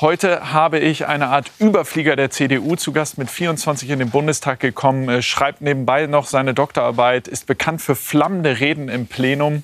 [0.00, 4.58] Heute habe ich eine Art Überflieger der CDU zu Gast mit 24 in den Bundestag
[4.58, 9.62] gekommen, äh, schreibt nebenbei noch seine Doktorarbeit, ist bekannt für flammende Reden im Plenum.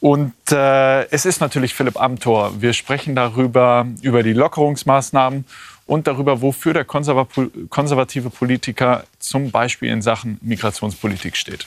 [0.00, 2.60] Und äh, es ist natürlich Philipp Amthor.
[2.60, 5.46] Wir sprechen darüber, über die Lockerungsmaßnahmen
[5.86, 11.66] und darüber, wofür der konservative Politiker zum Beispiel in Sachen Migrationspolitik steht.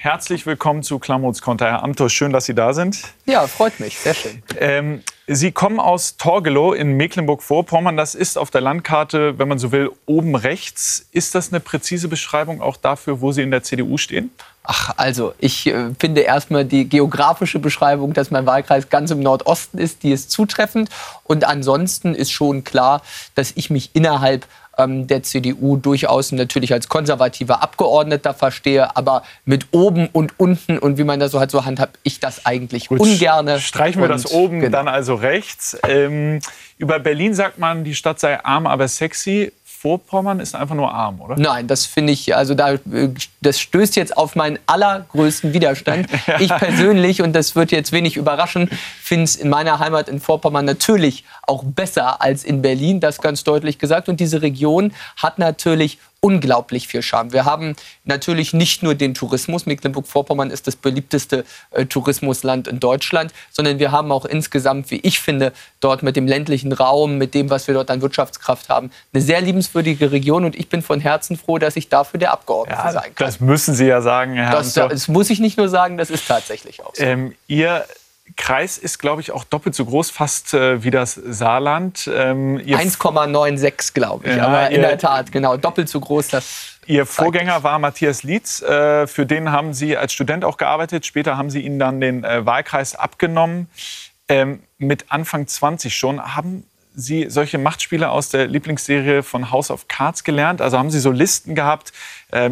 [0.00, 1.66] Herzlich willkommen zu Klamuts Konter.
[1.66, 3.02] Herr Amthor, schön, dass Sie da sind.
[3.26, 4.44] Ja, freut mich, sehr schön.
[4.60, 7.96] Ähm, Sie kommen aus Torgelow in Mecklenburg-Vorpommern.
[7.96, 11.08] Das ist auf der Landkarte, wenn man so will, oben rechts.
[11.10, 14.30] Ist das eine präzise Beschreibung auch dafür, wo Sie in der CDU stehen?
[14.62, 19.78] Ach, also ich äh, finde erstmal die geografische Beschreibung, dass mein Wahlkreis ganz im Nordosten
[19.78, 20.90] ist, die ist zutreffend.
[21.24, 23.02] Und ansonsten ist schon klar,
[23.34, 24.46] dass ich mich innerhalb
[24.78, 31.04] der CDU durchaus natürlich als konservativer Abgeordneter verstehe, aber mit oben und unten und wie
[31.04, 33.58] man das so hat, so handhabt ich das eigentlich Gut, ungerne.
[33.60, 34.76] Streichen wir das oben genau.
[34.76, 35.76] dann also rechts.
[35.86, 36.38] Ähm,
[36.78, 39.52] über Berlin sagt man, die Stadt sei arm, aber sexy.
[39.80, 41.36] Vorpommern ist einfach nur arm, oder?
[41.38, 42.74] Nein, das finde ich, also da,
[43.40, 46.08] das stößt jetzt auf meinen allergrößten Widerstand.
[46.26, 46.40] ja.
[46.40, 48.68] Ich persönlich, und das wird jetzt wenig überraschen,
[49.00, 53.44] finde es in meiner Heimat in Vorpommern natürlich auch besser als in Berlin, das ganz
[53.44, 54.08] deutlich gesagt.
[54.08, 57.32] Und diese Region hat natürlich unglaublich viel Charme.
[57.32, 63.32] Wir haben natürlich nicht nur den Tourismus, Mecklenburg-Vorpommern ist das beliebteste äh, Tourismusland in Deutschland,
[63.50, 67.50] sondern wir haben auch insgesamt, wie ich finde, dort mit dem ländlichen Raum, mit dem,
[67.50, 71.36] was wir dort an Wirtschaftskraft haben, eine sehr liebenswürdige Region und ich bin von Herzen
[71.36, 73.26] froh, dass ich dafür der Abgeordnete ja, sein kann.
[73.26, 76.26] Das müssen Sie ja sagen, Herr das, das muss ich nicht nur sagen, das ist
[76.26, 77.02] tatsächlich auch so.
[77.02, 77.84] Ähm, ihr
[78.36, 82.10] Kreis ist, glaube ich, auch doppelt so groß, fast äh, wie das Saarland.
[82.12, 84.36] Ähm, 1,96, glaube ich.
[84.36, 86.28] Ja, aber in der Tat, genau, doppelt so groß.
[86.28, 88.62] Das Ihr Vorgänger war Matthias Lietz.
[88.62, 91.04] Äh, für den haben Sie als Student auch gearbeitet.
[91.04, 93.68] Später haben Sie Ihnen dann den äh, Wahlkreis abgenommen.
[94.28, 96.34] Ähm, mit Anfang 20 schon.
[96.34, 96.64] Haben
[96.94, 100.60] Sie solche Machtspiele aus der Lieblingsserie von House of Cards gelernt?
[100.60, 101.92] Also haben Sie so Listen gehabt,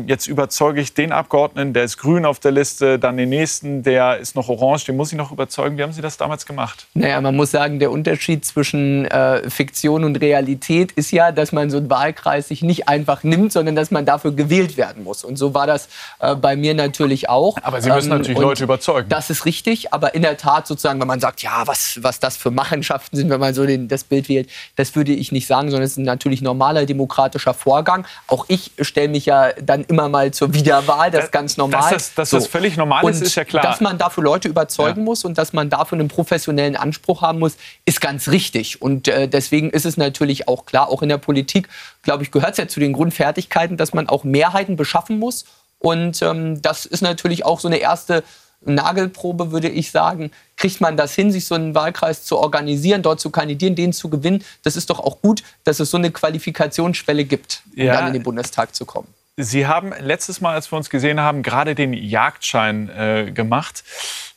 [0.07, 4.17] jetzt überzeuge ich den Abgeordneten, der ist grün auf der Liste, dann den nächsten, der
[4.17, 5.77] ist noch orange, den muss ich noch überzeugen.
[5.77, 6.87] Wie haben Sie das damals gemacht?
[6.95, 11.69] Naja, man muss sagen, der Unterschied zwischen äh, Fiktion und Realität ist ja, dass man
[11.69, 15.25] so einen Wahlkreis sich nicht einfach nimmt, sondern dass man dafür gewählt werden muss.
[15.25, 15.89] Und so war das
[16.21, 17.59] äh, bei mir natürlich auch.
[17.63, 19.11] Aber Sie müssen ähm, natürlich Leute überzeugen.
[19.11, 22.39] Das ist richtig, aber in der Tat sozusagen, wenn man sagt, ja, was, was das
[22.39, 25.71] für Machenschaften sind, wenn man so den, das Bild wählt, das würde ich nicht sagen,
[25.71, 28.07] sondern es ist ein natürlich normaler demokratischer Vorgang.
[28.27, 31.81] Auch ich stelle mich ja dann immer mal zur Wiederwahl, das ist ganz normal.
[31.81, 32.37] Dass das, dass so.
[32.39, 33.63] das völlig normal ist, ist ja klar.
[33.63, 35.05] Dass man dafür Leute überzeugen ja.
[35.05, 38.81] muss und dass man dafür einen professionellen Anspruch haben muss, ist ganz richtig.
[38.81, 41.69] Und äh, deswegen ist es natürlich auch klar, auch in der Politik,
[42.03, 45.45] glaube ich, gehört es ja zu den Grundfertigkeiten, dass man auch Mehrheiten beschaffen muss.
[45.79, 48.23] Und ähm, das ist natürlich auch so eine erste
[48.65, 50.31] Nagelprobe, würde ich sagen.
[50.57, 54.09] Kriegt man das hin, sich so einen Wahlkreis zu organisieren, dort zu kandidieren, den zu
[54.09, 54.45] gewinnen?
[54.63, 57.95] Das ist doch auch gut, dass es so eine Qualifikationsschwelle gibt, um ja.
[57.95, 59.09] dann in den Bundestag zu kommen.
[59.39, 63.85] Sie haben letztes Mal, als wir uns gesehen haben, gerade den Jagdschein äh, gemacht.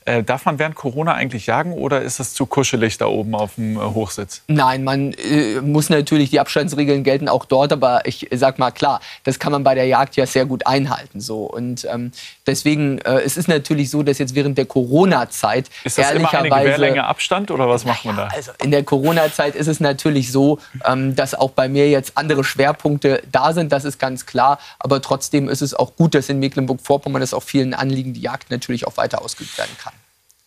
[0.09, 3.55] Äh, darf man während Corona eigentlich jagen oder ist es zu kuschelig da oben auf
[3.55, 4.41] dem äh, Hochsitz?
[4.47, 9.01] Nein, man äh, muss natürlich, die Abstandsregeln gelten auch dort, aber ich sag mal klar,
[9.23, 11.19] das kann man bei der Jagd ja sehr gut einhalten.
[11.19, 11.43] So.
[11.43, 12.11] Und ähm,
[12.47, 16.49] deswegen, äh, es ist natürlich so, dass jetzt während der Corona-Zeit Ist das immer eine
[16.49, 18.29] Gewährlänge Abstand oder was macht man da?
[18.33, 22.43] Also in der Corona-Zeit ist es natürlich so, ähm, dass auch bei mir jetzt andere
[22.43, 24.57] Schwerpunkte da sind, das ist ganz klar.
[24.79, 28.49] Aber trotzdem ist es auch gut, dass in Mecklenburg-Vorpommern das auch vielen Anliegen die Jagd
[28.49, 29.93] natürlich auch weiter ausgeübt werden kann.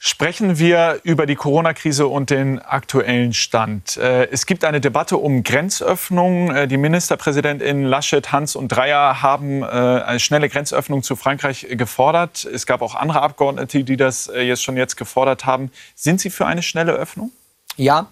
[0.04, 3.96] Sprechen wir über die Corona-Krise und den aktuellen Stand.
[3.98, 6.52] Äh, es gibt eine Debatte um Grenzöffnungen.
[6.52, 12.44] Äh, die Ministerpräsidentin Laschet, Hans und Dreyer haben äh, eine schnelle Grenzöffnung zu Frankreich gefordert.
[12.44, 15.70] Es gab auch andere Abgeordnete, die das jetzt schon jetzt gefordert haben.
[15.94, 17.30] Sind Sie für eine schnelle Öffnung?
[17.76, 18.08] Ja,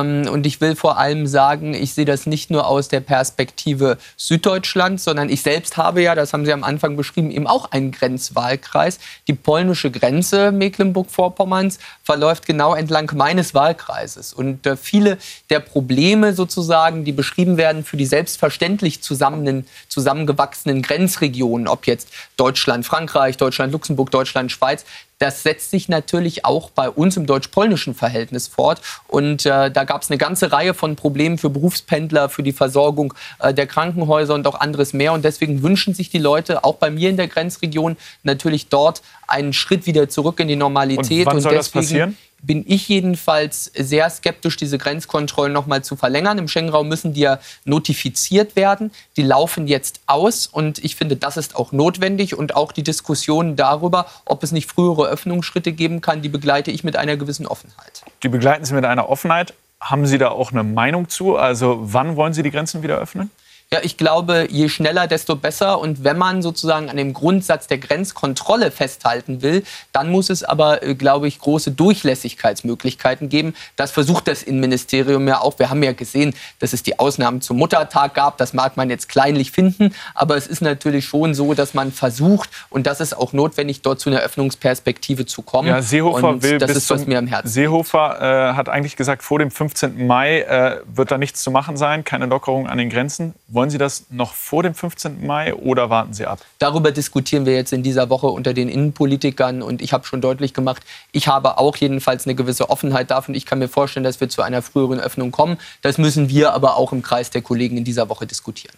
[0.00, 5.04] und ich will vor allem sagen, ich sehe das nicht nur aus der Perspektive Süddeutschlands,
[5.04, 8.98] sondern ich selbst habe ja, das haben Sie am Anfang beschrieben, eben auch einen Grenzwahlkreis.
[9.28, 14.32] Die polnische Grenze Mecklenburg-Vorpommerns verläuft genau entlang meines Wahlkreises.
[14.32, 15.18] Und äh, viele
[15.50, 22.84] der Probleme sozusagen, die beschrieben werden für die selbstverständlich zusammen, zusammengewachsenen Grenzregionen, ob jetzt Deutschland,
[22.86, 24.84] Frankreich, Deutschland, Luxemburg, Deutschland, Schweiz,
[25.18, 28.82] das setzt sich natürlich auch bei uns im deutsch-polnischen Verhältnis fort.
[29.08, 33.14] Und äh, da gab es eine ganze Reihe von Problemen für Berufspendler, für die Versorgung
[33.38, 35.12] äh, der Krankenhäuser und auch anderes mehr.
[35.12, 39.52] Und deswegen wünschen sich die Leute, auch bei mir in der Grenzregion, natürlich dort einen
[39.52, 41.26] Schritt wieder zurück in die Normalität.
[41.26, 42.16] Und wann soll und deswegen, das passieren?
[42.42, 46.38] bin ich jedenfalls sehr skeptisch, diese Grenzkontrollen noch mal zu verlängern.
[46.38, 48.92] Im Schengen-Raum müssen die ja notifiziert werden.
[49.16, 53.56] Die laufen jetzt aus und ich finde, das ist auch notwendig und auch die Diskussion
[53.56, 58.02] darüber, ob es nicht frühere Öffnungsschritte geben kann, die begleite ich mit einer gewissen Offenheit.
[58.22, 59.54] Die begleiten Sie mit einer Offenheit.
[59.80, 61.36] Haben Sie da auch eine Meinung zu?
[61.36, 63.30] Also wann wollen Sie die Grenzen wieder öffnen?
[63.72, 65.80] Ja, ich glaube, je schneller, desto besser.
[65.80, 70.84] Und wenn man sozusagen an dem Grundsatz der Grenzkontrolle festhalten will, dann muss es aber,
[70.84, 73.56] äh, glaube ich, große Durchlässigkeitsmöglichkeiten geben.
[73.74, 75.58] Das versucht das Innenministerium ja auch.
[75.58, 78.38] Wir haben ja gesehen, dass es die Ausnahmen zum Muttertag gab.
[78.38, 82.50] Das mag man jetzt kleinlich finden, aber es ist natürlich schon so, dass man versucht,
[82.70, 85.66] und das ist auch notwendig, dort zu einer Öffnungsperspektive zu kommen.
[85.66, 88.94] Ja, Seehofer und will das bis ist, was mir am Herzen Seehofer äh, hat eigentlich
[88.94, 90.06] gesagt, vor dem 15.
[90.06, 93.34] Mai äh, wird da nichts zu machen sein, keine Lockerung an den Grenzen.
[93.56, 95.26] Wollen Sie das noch vor dem 15.
[95.26, 96.40] Mai oder warten Sie ab?
[96.58, 99.62] Darüber diskutieren wir jetzt in dieser Woche unter den Innenpolitikern.
[99.62, 103.34] Und ich habe schon deutlich gemacht, ich habe auch jedenfalls eine gewisse Offenheit davon.
[103.34, 105.56] Ich kann mir vorstellen, dass wir zu einer früheren Öffnung kommen.
[105.80, 108.76] Das müssen wir aber auch im Kreis der Kollegen in dieser Woche diskutieren.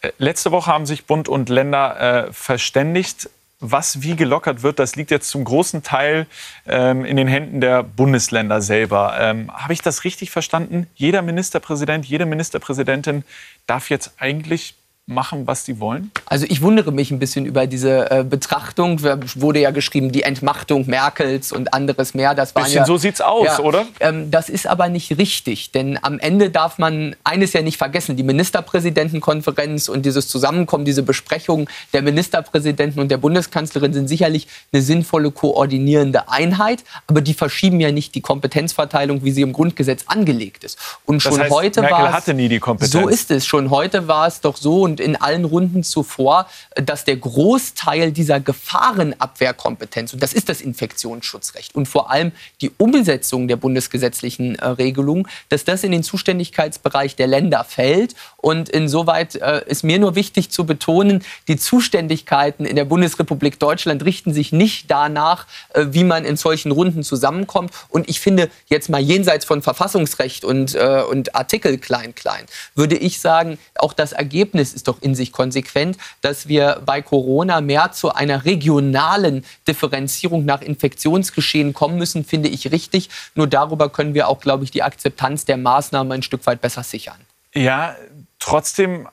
[0.00, 3.30] Äh, letzte Woche haben sich Bund und Länder äh, verständigt
[3.60, 6.26] was wie gelockert wird, das liegt jetzt zum großen Teil
[6.66, 9.16] ähm, in den Händen der Bundesländer selber.
[9.20, 10.86] Ähm, Habe ich das richtig verstanden?
[10.94, 13.22] Jeder Ministerpräsident, jede Ministerpräsidentin
[13.66, 14.74] darf jetzt eigentlich
[15.10, 16.10] machen, was sie wollen?
[16.26, 19.02] Also ich wundere mich ein bisschen über diese äh, Betrachtung.
[19.02, 22.34] Wurde ja geschrieben, die Entmachtung Merkels und anderes mehr.
[22.34, 23.86] Das war ja, so sieht's aus, ja, oder?
[24.00, 28.16] Ähm, das ist aber nicht richtig, denn am Ende darf man eines ja nicht vergessen:
[28.16, 34.82] Die Ministerpräsidentenkonferenz und dieses Zusammenkommen, diese Besprechungen der Ministerpräsidenten und der Bundeskanzlerin sind sicherlich eine
[34.82, 40.64] sinnvolle koordinierende Einheit, aber die verschieben ja nicht die Kompetenzverteilung, wie sie im Grundgesetz angelegt
[40.64, 40.78] ist.
[41.04, 42.92] Und schon das heißt, heute Merkel war hatte nie die Kompetenz.
[42.92, 43.46] So ist es.
[43.46, 48.40] Schon heute war es doch so und in allen Runden zuvor, dass der Großteil dieser
[48.40, 55.26] Gefahrenabwehrkompetenz, und das ist das Infektionsschutzrecht und vor allem die Umsetzung der bundesgesetzlichen äh, Regelungen,
[55.48, 58.14] dass das in den Zuständigkeitsbereich der Länder fällt.
[58.36, 64.04] Und insoweit äh, ist mir nur wichtig zu betonen, die Zuständigkeiten in der Bundesrepublik Deutschland
[64.04, 67.72] richten sich nicht danach, äh, wie man in solchen Runden zusammenkommt.
[67.88, 72.96] Und ich finde, jetzt mal jenseits von Verfassungsrecht und, äh, und Artikel klein, klein, würde
[72.96, 77.92] ich sagen, auch das Ergebnis ist doch in sich konsequent, dass wir bei Corona mehr
[77.92, 83.10] zu einer regionalen Differenzierung nach Infektionsgeschehen kommen müssen, finde ich richtig.
[83.34, 86.82] Nur darüber können wir auch, glaube ich, die Akzeptanz der Maßnahmen ein Stück weit besser
[86.82, 87.16] sichern.
[87.54, 87.96] Ja,
[88.38, 89.08] trotzdem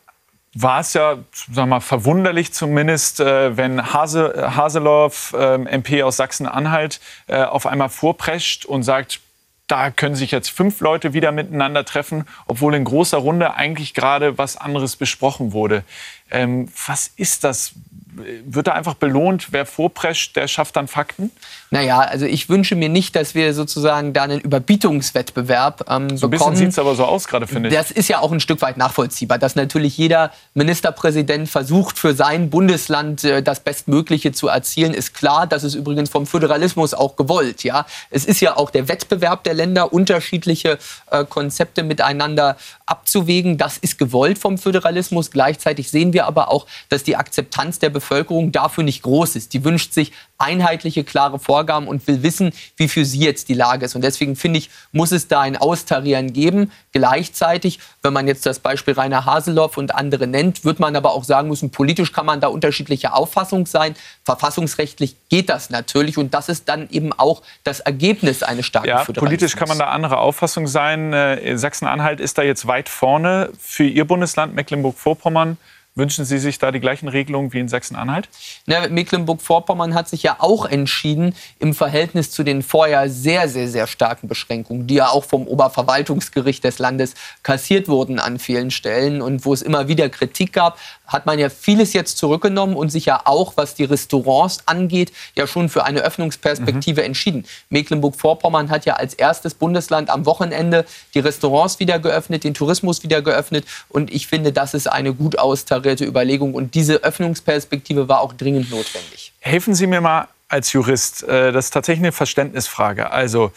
[0.53, 1.17] war es ja,
[1.51, 8.65] sagen mal, verwunderlich zumindest, äh, wenn Hase, Haseloff, MP aus Sachsen-Anhalt, äh, auf einmal vorprescht
[8.65, 9.19] und sagt,
[9.67, 14.37] da können sich jetzt fünf Leute wieder miteinander treffen, obwohl in großer Runde eigentlich gerade
[14.37, 15.83] was anderes besprochen wurde.
[16.31, 17.73] Ähm, was ist das?
[18.15, 21.31] Wird da einfach belohnt, wer vorprescht, der schafft dann Fakten?
[21.69, 26.17] Naja, also ich wünsche mir nicht, dass wir sozusagen da einen Überbietungswettbewerb ähm, so bekommen.
[26.17, 27.75] So ein bisschen sieht es aber so aus gerade, finde ich.
[27.75, 32.49] Das ist ja auch ein Stück weit nachvollziehbar, dass natürlich jeder Ministerpräsident versucht, für sein
[32.49, 35.45] Bundesland äh, das Bestmögliche zu erzielen, ist klar.
[35.45, 37.63] Das ist übrigens vom Föderalismus auch gewollt.
[37.63, 37.85] Ja?
[38.09, 40.79] Es ist ja auch der Wettbewerb der Länder, unterschiedliche
[41.11, 43.57] äh, Konzepte miteinander abzuwägen.
[43.57, 45.31] Das ist gewollt vom Föderalismus.
[45.31, 49.53] Gleichzeitig sehen wir aber auch, dass die Akzeptanz der Bevölkerung Bevölkerung dafür nicht groß ist.
[49.53, 53.85] Die wünscht sich einheitliche, klare Vorgaben und will wissen, wie für sie jetzt die Lage
[53.85, 53.95] ist.
[53.95, 56.71] Und deswegen finde ich, muss es da ein Austarieren geben.
[56.91, 61.23] Gleichzeitig, wenn man jetzt das Beispiel Rainer Haseloff und andere nennt, wird man aber auch
[61.23, 63.95] sagen müssen, politisch kann man da unterschiedlicher Auffassung sein.
[64.23, 66.17] Verfassungsrechtlich geht das natürlich.
[66.17, 69.87] Und das ist dann eben auch das Ergebnis eines starken ja, Politisch kann man da
[69.87, 71.13] andere Auffassung sein.
[71.13, 73.51] Äh, Sachsen-Anhalt ist da jetzt weit vorne.
[73.59, 75.57] Für Ihr Bundesland Mecklenburg-Vorpommern
[75.97, 78.29] Wünschen Sie sich da die gleichen Regelungen wie in Sachsen-Anhalt?
[78.67, 84.27] Mecklenburg-Vorpommern hat sich ja auch entschieden, im Verhältnis zu den vorher sehr, sehr, sehr starken
[84.27, 89.53] Beschränkungen, die ja auch vom Oberverwaltungsgericht des Landes kassiert wurden an vielen Stellen und wo
[89.53, 90.77] es immer wieder Kritik gab,
[91.07, 95.47] hat man ja vieles jetzt zurückgenommen und sich ja auch, was die Restaurants angeht, ja
[95.47, 97.07] schon für eine Öffnungsperspektive mhm.
[97.07, 97.45] entschieden.
[97.69, 103.21] Mecklenburg-Vorpommern hat ja als erstes Bundesland am Wochenende die Restaurants wieder geöffnet, den Tourismus wieder
[103.21, 108.33] geöffnet und ich finde, das ist eine gut austarierte Überlegung und diese Öffnungsperspektive war auch
[108.33, 109.33] dringend notwendig.
[109.39, 113.11] Helfen Sie mir mal als Jurist, äh, das ist tatsächlich eine Verständnisfrage.
[113.11, 113.51] Also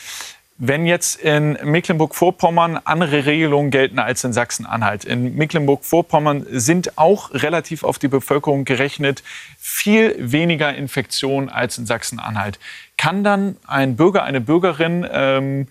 [0.62, 5.06] wenn jetzt in Mecklenburg-Vorpommern andere Regelungen gelten als in Sachsen-Anhalt.
[5.06, 9.22] In Mecklenburg-Vorpommern sind auch relativ auf die Bevölkerung gerechnet
[9.58, 12.58] viel weniger Infektionen als in Sachsen-Anhalt.
[12.98, 15.66] Kann dann ein Bürger, eine Bürgerin ähm,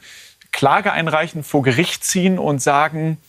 [0.52, 3.20] Klage einreichen, vor Gericht ziehen und sagen,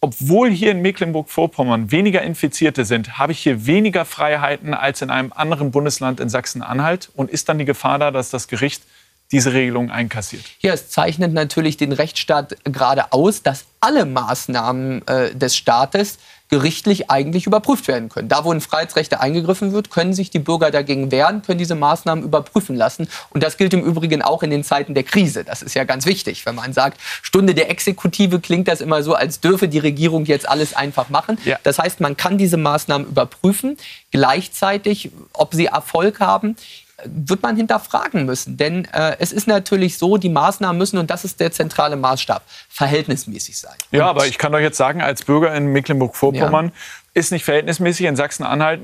[0.00, 5.32] obwohl hier in Mecklenburg-Vorpommern weniger Infizierte sind, habe ich hier weniger Freiheiten als in einem
[5.32, 7.10] anderen Bundesland in Sachsen-Anhalt?
[7.14, 8.82] Und ist dann die Gefahr da, dass das Gericht
[9.30, 10.44] diese Regelung einkassiert.
[10.60, 16.18] Ja, es zeichnet natürlich den Rechtsstaat gerade aus, dass alle Maßnahmen äh, des Staates
[16.48, 18.28] gerichtlich eigentlich überprüft werden können.
[18.28, 22.24] Da, wo in Freiheitsrechte eingegriffen wird, können sich die Bürger dagegen wehren, können diese Maßnahmen
[22.24, 23.08] überprüfen lassen.
[23.30, 25.44] Und das gilt im Übrigen auch in den Zeiten der Krise.
[25.44, 26.46] Das ist ja ganz wichtig.
[26.46, 30.48] Wenn man sagt, Stunde der Exekutive, klingt das immer so, als dürfe die Regierung jetzt
[30.48, 31.38] alles einfach machen.
[31.44, 31.58] Ja.
[31.64, 33.76] Das heißt, man kann diese Maßnahmen überprüfen.
[34.10, 36.56] Gleichzeitig, ob sie Erfolg haben,
[37.04, 38.56] wird man hinterfragen müssen.
[38.56, 42.42] Denn äh, es ist natürlich so, die Maßnahmen müssen, und das ist der zentrale Maßstab,
[42.68, 43.76] verhältnismäßig sein.
[43.92, 46.72] Ja, und aber ich kann doch jetzt sagen, als Bürger in Mecklenburg-Vorpommern, ja.
[47.14, 48.06] ist nicht verhältnismäßig.
[48.06, 48.80] In Sachsen-Anhalt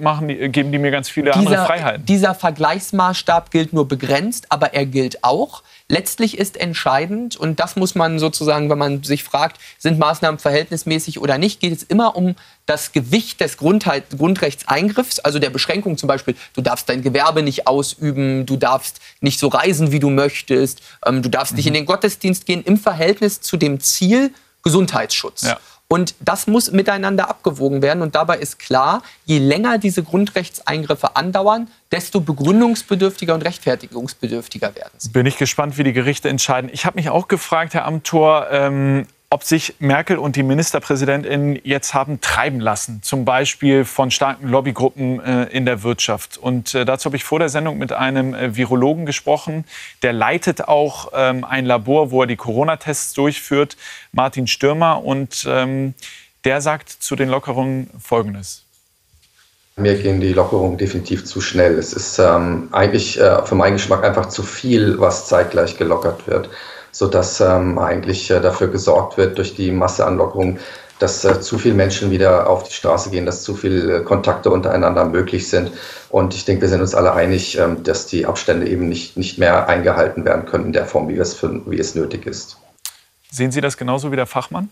[0.53, 2.07] geben die mir ganz viele dieser, andere Freiheiten.
[2.07, 5.64] Dieser Vergleichsmaßstab gilt nur begrenzt, aber er gilt auch.
[5.89, 11.21] Letztlich ist entscheidend, und das muss man sozusagen, wenn man sich fragt, sind Maßnahmen verhältnismäßig
[11.21, 16.37] oder nicht, geht es immer um das Gewicht des Grundrechtseingriffs, also der Beschränkung zum Beispiel,
[16.55, 21.21] du darfst dein Gewerbe nicht ausüben, du darfst nicht so reisen, wie du möchtest, ähm,
[21.21, 21.57] du darfst mhm.
[21.57, 25.43] nicht in den Gottesdienst gehen, im Verhältnis zu dem Ziel Gesundheitsschutz.
[25.43, 25.61] Ja.
[25.89, 28.03] Und das muss miteinander abgewogen werden.
[28.03, 35.11] Und dabei ist klar, je länger diese Grundrechtseingriffe andauern, desto begründungsbedürftiger und rechtfertigungsbedürftiger werden sie.
[35.11, 36.71] Bin ich gespannt, wie die Gerichte entscheiden.
[36.73, 41.93] Ich habe mich auch gefragt, Herr Amthor, ähm, ob sich Merkel und die Ministerpräsidentin jetzt
[41.93, 46.39] haben treiben lassen, zum Beispiel von starken Lobbygruppen äh, in der Wirtschaft.
[46.39, 49.65] Und äh, dazu habe ich vor der Sendung mit einem äh, Virologen gesprochen,
[50.03, 53.77] der leitet auch ähm, ein Labor, wo er die Corona-Tests durchführt,
[54.13, 55.03] Martin Stürmer.
[55.03, 55.95] Und ähm,
[56.45, 58.63] der sagt zu den Lockerungen Folgendes.
[59.77, 61.77] Mir gehen die Lockerungen definitiv zu schnell.
[61.77, 66.51] Es ist ähm, eigentlich äh, für meinen Geschmack einfach zu viel, was zeitgleich gelockert wird
[66.95, 70.59] sodass ähm, eigentlich äh, dafür gesorgt wird durch die Masseanlockerung,
[71.01, 74.51] dass äh, zu viele Menschen wieder auf die Straße gehen, dass zu viele äh, Kontakte
[74.51, 75.73] untereinander möglich sind.
[76.09, 79.39] Und ich denke, wir sind uns alle einig, ähm, dass die Abstände eben nicht, nicht
[79.39, 82.59] mehr eingehalten werden können in der Form, wie für, wie es nötig ist.
[83.29, 84.71] Sehen Sie das genauso wie der Fachmann?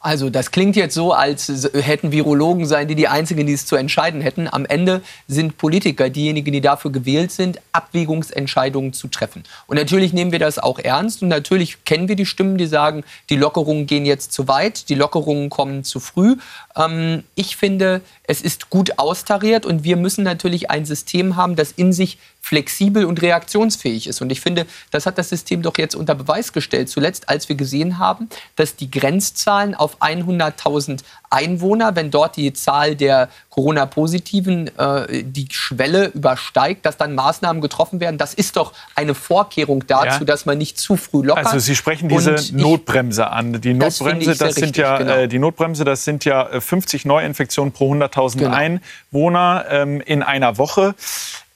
[0.00, 3.74] Also das klingt jetzt so, als hätten Virologen sein, die die Einzigen, die es zu
[3.74, 4.48] entscheiden hätten.
[4.50, 9.42] Am Ende sind Politiker diejenigen, die dafür gewählt sind, Abwägungsentscheidungen zu treffen.
[9.66, 13.02] Und natürlich nehmen wir das auch ernst und natürlich kennen wir die Stimmen, die sagen,
[13.28, 16.36] die Lockerungen gehen jetzt zu weit, die Lockerungen kommen zu früh.
[16.78, 21.72] Ähm, ich finde, es ist gut austariert und wir müssen natürlich ein System haben, das
[21.72, 24.22] in sich flexibel und reaktionsfähig ist.
[24.22, 26.88] Und ich finde, das hat das System doch jetzt unter Beweis gestellt.
[26.88, 32.96] Zuletzt, als wir gesehen haben, dass die Grenzzahlen auf 100.000 Einwohner, wenn dort die Zahl
[32.96, 38.16] der Corona-Positiven äh, die Schwelle übersteigt, dass dann Maßnahmen getroffen werden.
[38.16, 40.24] Das ist doch eine Vorkehrung dazu, ja.
[40.24, 41.46] dass man nicht zu früh lockert.
[41.46, 43.60] Also Sie sprechen diese ich, Notbremse an.
[43.60, 45.12] Die Notbremse, das, das sind richtig, ja genau.
[45.12, 48.54] äh, die Notbremse, das sind ja 50 äh, Neuinfektionen pro 100.000 genau.
[48.54, 50.94] Einwohner ähm, in einer Woche.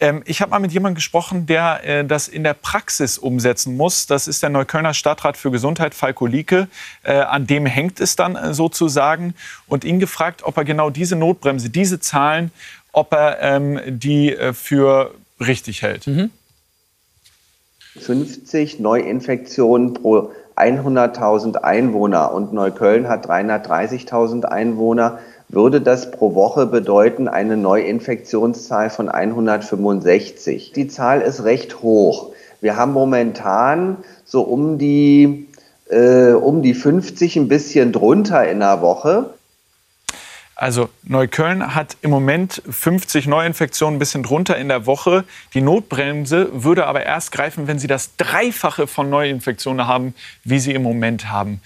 [0.03, 4.09] Ähm, ich habe mal mit jemandem gesprochen, der äh, das in der Praxis umsetzen muss.
[4.09, 6.67] Das ist der Neuköllner Stadtrat für Gesundheit, Falko Lieke.
[7.05, 9.35] Äh, an dem hängt es dann äh, sozusagen.
[9.69, 12.51] Und ihn gefragt, ob er genau diese Notbremse, diese Zahlen,
[12.91, 16.09] ob er ähm, die äh, für richtig hält.
[16.09, 16.31] Mhm.
[18.01, 25.21] 50 Neuinfektionen pro 100.000 Einwohner und Neukölln hat 330.000 Einwohner
[25.53, 30.73] würde das pro Woche bedeuten eine Neuinfektionszahl von 165.
[30.73, 32.33] Die Zahl ist recht hoch.
[32.61, 35.47] Wir haben momentan so um die,
[35.91, 39.35] äh, um die 50, ein bisschen drunter in der Woche.
[40.55, 45.25] Also Neukölln hat im Moment 50 Neuinfektionen, ein bisschen drunter in der Woche.
[45.55, 50.73] Die Notbremse würde aber erst greifen, wenn Sie das Dreifache von Neuinfektionen haben, wie Sie
[50.73, 51.61] im Moment haben.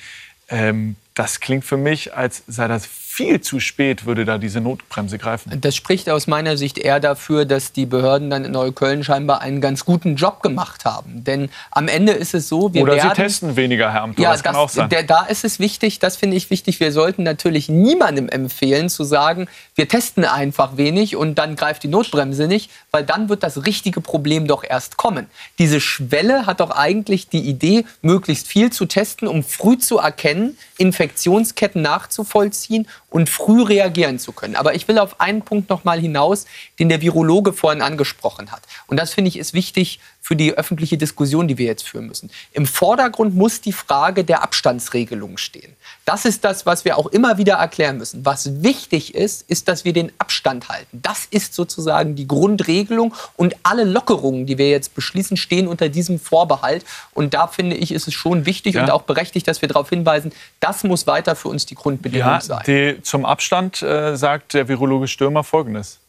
[0.49, 5.17] Ähm, das klingt für mich, als sei das viel zu spät würde da diese Notbremse
[5.17, 5.59] greifen.
[5.63, 9.63] Das spricht aus meiner Sicht eher dafür, dass die Behörden dann in Neukölln scheinbar einen
[9.63, 11.25] ganz guten Job gemacht haben.
[11.25, 14.33] Denn am Ende ist es so, wir Oder werden, sie testen weniger, Herr Amthor, ja,
[14.33, 14.91] das, das kann auch sein.
[14.91, 19.03] Der, da ist es wichtig, das finde ich wichtig, wir sollten natürlich niemandem empfehlen zu
[19.03, 23.65] sagen, wir testen einfach wenig und dann greift die Notbremse nicht, weil dann wird das
[23.65, 25.27] richtige Problem doch erst kommen.
[25.59, 30.59] Diese Schwelle hat doch eigentlich die Idee, möglichst viel zu testen, um früh zu erkennen,
[30.77, 34.57] Infektionsketten nachzuvollziehen und früh reagieren zu können.
[34.57, 36.45] Aber ich will auf einen Punkt noch mal hinaus,
[36.79, 38.61] den der Virologe vorhin angesprochen hat.
[38.89, 42.31] Und das finde ich ist wichtig für die öffentliche Diskussion, die wir jetzt führen müssen.
[42.53, 45.77] Im Vordergrund muss die Frage der Abstandsregelung stehen.
[46.05, 48.27] Das ist das, was wir auch immer wieder erklären müssen.
[48.27, 50.99] Was wichtig ist, ist, dass wir den Abstand halten.
[51.01, 56.19] Das ist sozusagen die Grundregelung und alle Lockerungen, die wir jetzt beschließen, stehen unter diesem
[56.19, 56.85] Vorbehalt.
[57.15, 58.83] Und da finde ich, ist es schon wichtig ja.
[58.83, 62.41] und auch berechtigt, dass wir darauf hinweisen, das muss weiter für uns die Grundbedingung ja,
[62.41, 62.65] sein.
[62.67, 66.01] Die, zum Abstand äh, sagt der Virologe Stürmer Folgendes.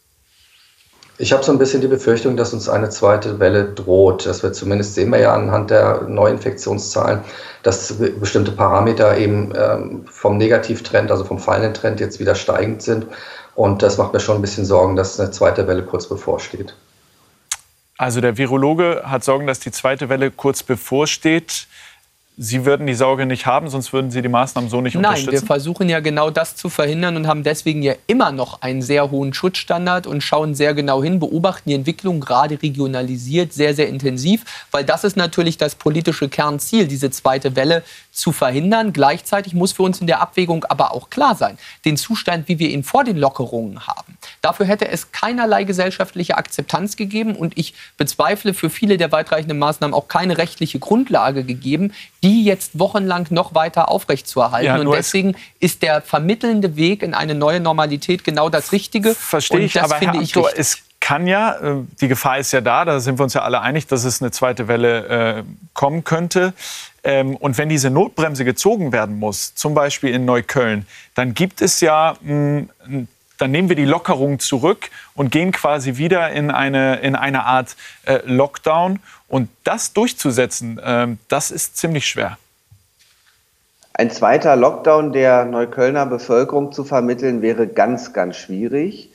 [1.20, 4.24] Ich habe so ein bisschen die Befürchtung, dass uns eine zweite Welle droht.
[4.24, 7.20] Das wir zumindest sehen wir ja anhand der Neuinfektionszahlen,
[7.64, 13.06] dass bestimmte Parameter eben ähm, vom Negativtrend, also vom fallenden Trend jetzt wieder steigend sind.
[13.56, 16.76] Und das macht mir schon ein bisschen Sorgen, dass eine zweite Welle kurz bevorsteht.
[17.96, 21.66] Also der Virologe hat Sorgen, dass die zweite Welle kurz bevorsteht.
[22.40, 25.34] Sie würden die Sorge nicht haben, sonst würden Sie die Maßnahmen so nicht Nein, unterstützen?
[25.34, 28.80] Nein, wir versuchen ja genau das zu verhindern und haben deswegen ja immer noch einen
[28.80, 33.88] sehr hohen Schutzstandard und schauen sehr genau hin, beobachten die Entwicklung gerade regionalisiert sehr, sehr
[33.88, 38.92] intensiv, weil das ist natürlich das politische Kernziel, diese zweite Welle zu verhindern.
[38.92, 42.70] Gleichzeitig muss für uns in der Abwägung aber auch klar sein, den Zustand, wie wir
[42.70, 48.54] ihn vor den Lockerungen haben, dafür hätte es keinerlei gesellschaftliche Akzeptanz gegeben und ich bezweifle
[48.54, 51.92] für viele der weitreichenden Maßnahmen auch keine rechtliche Grundlage gegeben,
[52.22, 54.66] die jetzt wochenlang noch weiter aufrechtzuerhalten.
[54.66, 59.14] Ja, und deswegen ist der vermittelnde Weg in eine neue Normalität genau das Richtige.
[59.14, 62.84] Verstehe ich, aber Herr ich Amthor, es kann ja, äh, die Gefahr ist ja da,
[62.84, 65.44] da sind wir uns ja alle einig, dass es eine zweite Welle äh,
[65.74, 66.54] kommen könnte.
[67.04, 71.80] Ähm, und wenn diese Notbremse gezogen werden muss, zum Beispiel in Neukölln, dann gibt es
[71.80, 72.66] ja mh,
[73.38, 77.76] dann nehmen wir die Lockerung zurück und gehen quasi wieder in eine, in eine Art
[78.04, 78.98] äh, Lockdown.
[79.28, 82.38] Und das durchzusetzen, äh, das ist ziemlich schwer.
[83.94, 89.10] Ein zweiter Lockdown der Neuköllner Bevölkerung zu vermitteln, wäre ganz, ganz schwierig.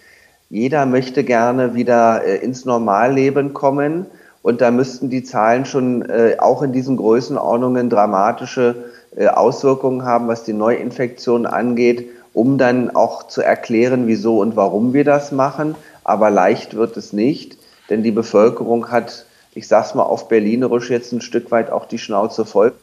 [0.49, 4.05] Jeder möchte gerne wieder äh, ins Normalleben kommen.
[4.41, 10.27] Und da müssten die Zahlen schon äh, auch in diesen Größenordnungen dramatische äh, Auswirkungen haben,
[10.27, 15.75] was die Neuinfektion angeht um dann auch zu erklären, wieso und warum wir das machen.
[16.03, 17.57] Aber leicht wird es nicht,
[17.89, 21.99] denn die Bevölkerung hat, ich sag's mal auf Berlinerisch, jetzt ein Stück weit auch die
[21.99, 22.73] Schnauze voll.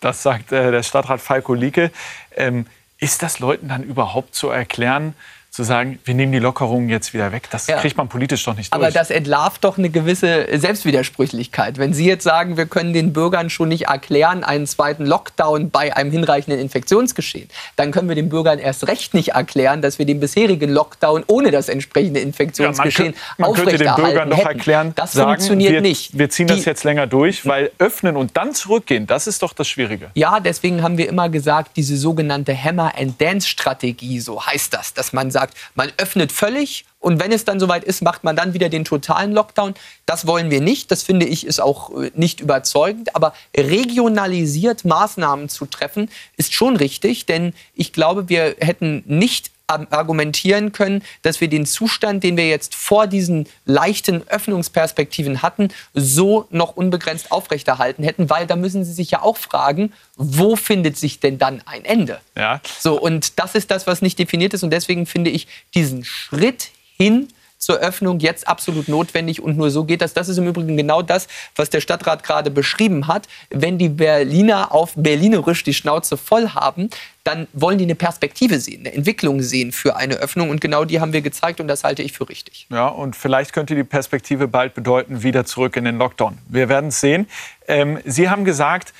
[0.00, 1.90] Das sagt äh, der Stadtrat Falko Lieke.
[2.36, 2.66] Ähm,
[2.98, 5.14] ist das Leuten dann überhaupt zu erklären,
[5.52, 7.50] zu sagen, wir nehmen die Lockerungen jetzt wieder weg.
[7.50, 7.76] Das ja.
[7.76, 8.82] kriegt man politisch doch nicht durch.
[8.82, 11.76] Aber das entlarvt doch eine gewisse Selbstwidersprüchlichkeit.
[11.76, 15.94] Wenn Sie jetzt sagen, wir können den Bürgern schon nicht erklären, einen zweiten Lockdown bei
[15.94, 20.20] einem hinreichenden Infektionsgeschehen, dann können wir den Bürgern erst recht nicht erklären, dass wir den
[20.20, 25.12] bisherigen Lockdown ohne das entsprechende Infektionsgeschehen ja, man, man könnte den Bürgern doch erklären, das
[25.12, 26.16] sagen, funktioniert wir, nicht.
[26.16, 29.52] Wir ziehen die, das jetzt länger durch, weil öffnen und dann zurückgehen, das ist doch
[29.52, 30.12] das Schwierige.
[30.14, 35.41] Ja, deswegen haben wir immer gesagt, diese sogenannte Hammer-and-Dance-Strategie, so heißt das, dass man sagt,
[35.42, 38.84] sagt, man öffnet völlig und wenn es dann soweit ist, macht man dann wieder den
[38.84, 39.74] totalen Lockdown.
[40.06, 40.90] Das wollen wir nicht.
[40.92, 43.16] Das finde ich ist auch äh, nicht überzeugend.
[43.16, 47.26] Aber regionalisiert Maßnahmen zu treffen, ist schon richtig.
[47.26, 49.50] Denn ich glaube, wir hätten nicht
[49.90, 56.46] argumentieren können, dass wir den Zustand, den wir jetzt vor diesen leichten Öffnungsperspektiven hatten, so
[56.50, 61.20] noch unbegrenzt aufrechterhalten hätten, weil da müssen Sie sich ja auch fragen, wo findet sich
[61.20, 62.20] denn dann ein Ende?
[62.36, 62.60] Ja.
[62.78, 64.62] So, und das ist das, was nicht definiert ist.
[64.62, 67.28] Und deswegen finde ich diesen Schritt hin
[67.62, 70.14] zur Öffnung jetzt absolut notwendig und nur so geht das.
[70.14, 73.28] Das ist im Übrigen genau das, was der Stadtrat gerade beschrieben hat.
[73.50, 76.90] Wenn die Berliner auf Berlinerisch die Schnauze voll haben,
[77.22, 80.50] dann wollen die eine Perspektive sehen, eine Entwicklung sehen für eine Öffnung.
[80.50, 82.66] Und genau die haben wir gezeigt und das halte ich für richtig.
[82.68, 86.38] Ja, und vielleicht könnte die Perspektive bald bedeuten, wieder zurück in den Lockdown.
[86.48, 87.28] Wir werden es sehen.
[87.68, 88.92] Ähm, Sie haben gesagt,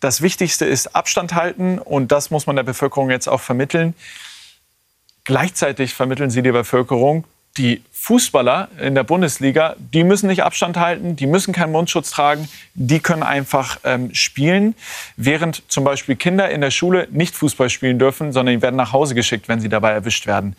[0.00, 3.94] das Wichtigste ist Abstand halten und das muss man der Bevölkerung jetzt auch vermitteln.
[5.24, 7.24] Gleichzeitig vermitteln Sie der Bevölkerung,
[7.56, 12.48] die Fußballer in der Bundesliga, die müssen nicht Abstand halten, die müssen keinen Mundschutz tragen,
[12.74, 14.74] die können einfach ähm, spielen,
[15.16, 18.92] während zum Beispiel Kinder in der Schule nicht Fußball spielen dürfen, sondern die werden nach
[18.92, 20.54] Hause geschickt, wenn sie dabei erwischt werden.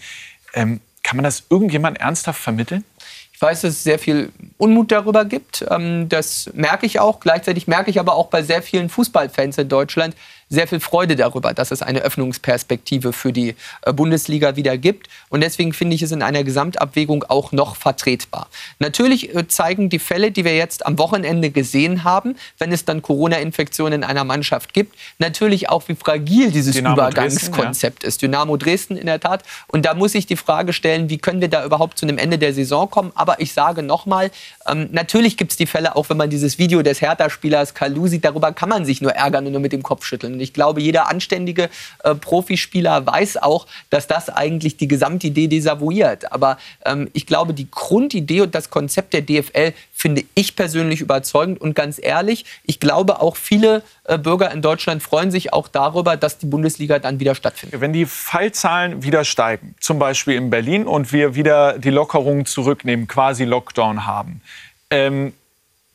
[0.54, 2.84] Ähm, kann man das irgendjemand ernsthaft vermitteln?
[3.32, 5.64] Ich weiß, dass es sehr viel Unmut darüber gibt.
[5.70, 7.20] Ähm, das merke ich auch.
[7.20, 10.16] Gleichzeitig merke ich aber auch bei sehr vielen Fußballfans in Deutschland,
[10.50, 15.08] sehr viel Freude darüber, dass es eine Öffnungsperspektive für die äh, Bundesliga wieder gibt.
[15.30, 18.48] Und deswegen finde ich es in einer Gesamtabwägung auch noch vertretbar.
[18.80, 23.02] Natürlich äh, zeigen die Fälle, die wir jetzt am Wochenende gesehen haben, wenn es dann
[23.02, 28.08] Corona-Infektionen in einer Mannschaft gibt, natürlich auch, wie fragil dieses Dynamo Übergangskonzept Dresden, ja.
[28.08, 28.22] ist.
[28.22, 29.44] Dynamo Dresden in der Tat.
[29.68, 32.38] Und da muss ich die Frage stellen, wie können wir da überhaupt zu einem Ende
[32.38, 33.12] der Saison kommen?
[33.16, 34.32] Aber ich sage nochmal,
[34.68, 38.24] ähm, natürlich gibt es die Fälle, auch wenn man dieses Video des Hertha-Spielers Kalu sieht,
[38.24, 40.37] darüber kann man sich nur ärgern und nur mit dem Kopf schütteln.
[40.38, 41.70] Und ich glaube, jeder anständige
[42.04, 46.32] äh, Profispieler weiß auch, dass das eigentlich die Gesamtidee desavouiert.
[46.32, 51.60] Aber ähm, ich glaube, die Grundidee und das Konzept der DFL finde ich persönlich überzeugend.
[51.60, 56.18] Und ganz ehrlich, ich glaube auch viele äh, Bürger in Deutschland freuen sich auch darüber,
[56.18, 57.82] dass die Bundesliga dann wieder stattfindet.
[57.82, 63.08] Wenn die Fallzahlen wieder steigen, zum Beispiel in Berlin, und wir wieder die Lockerungen zurücknehmen,
[63.08, 64.42] quasi Lockdown haben,
[64.92, 65.34] ähm,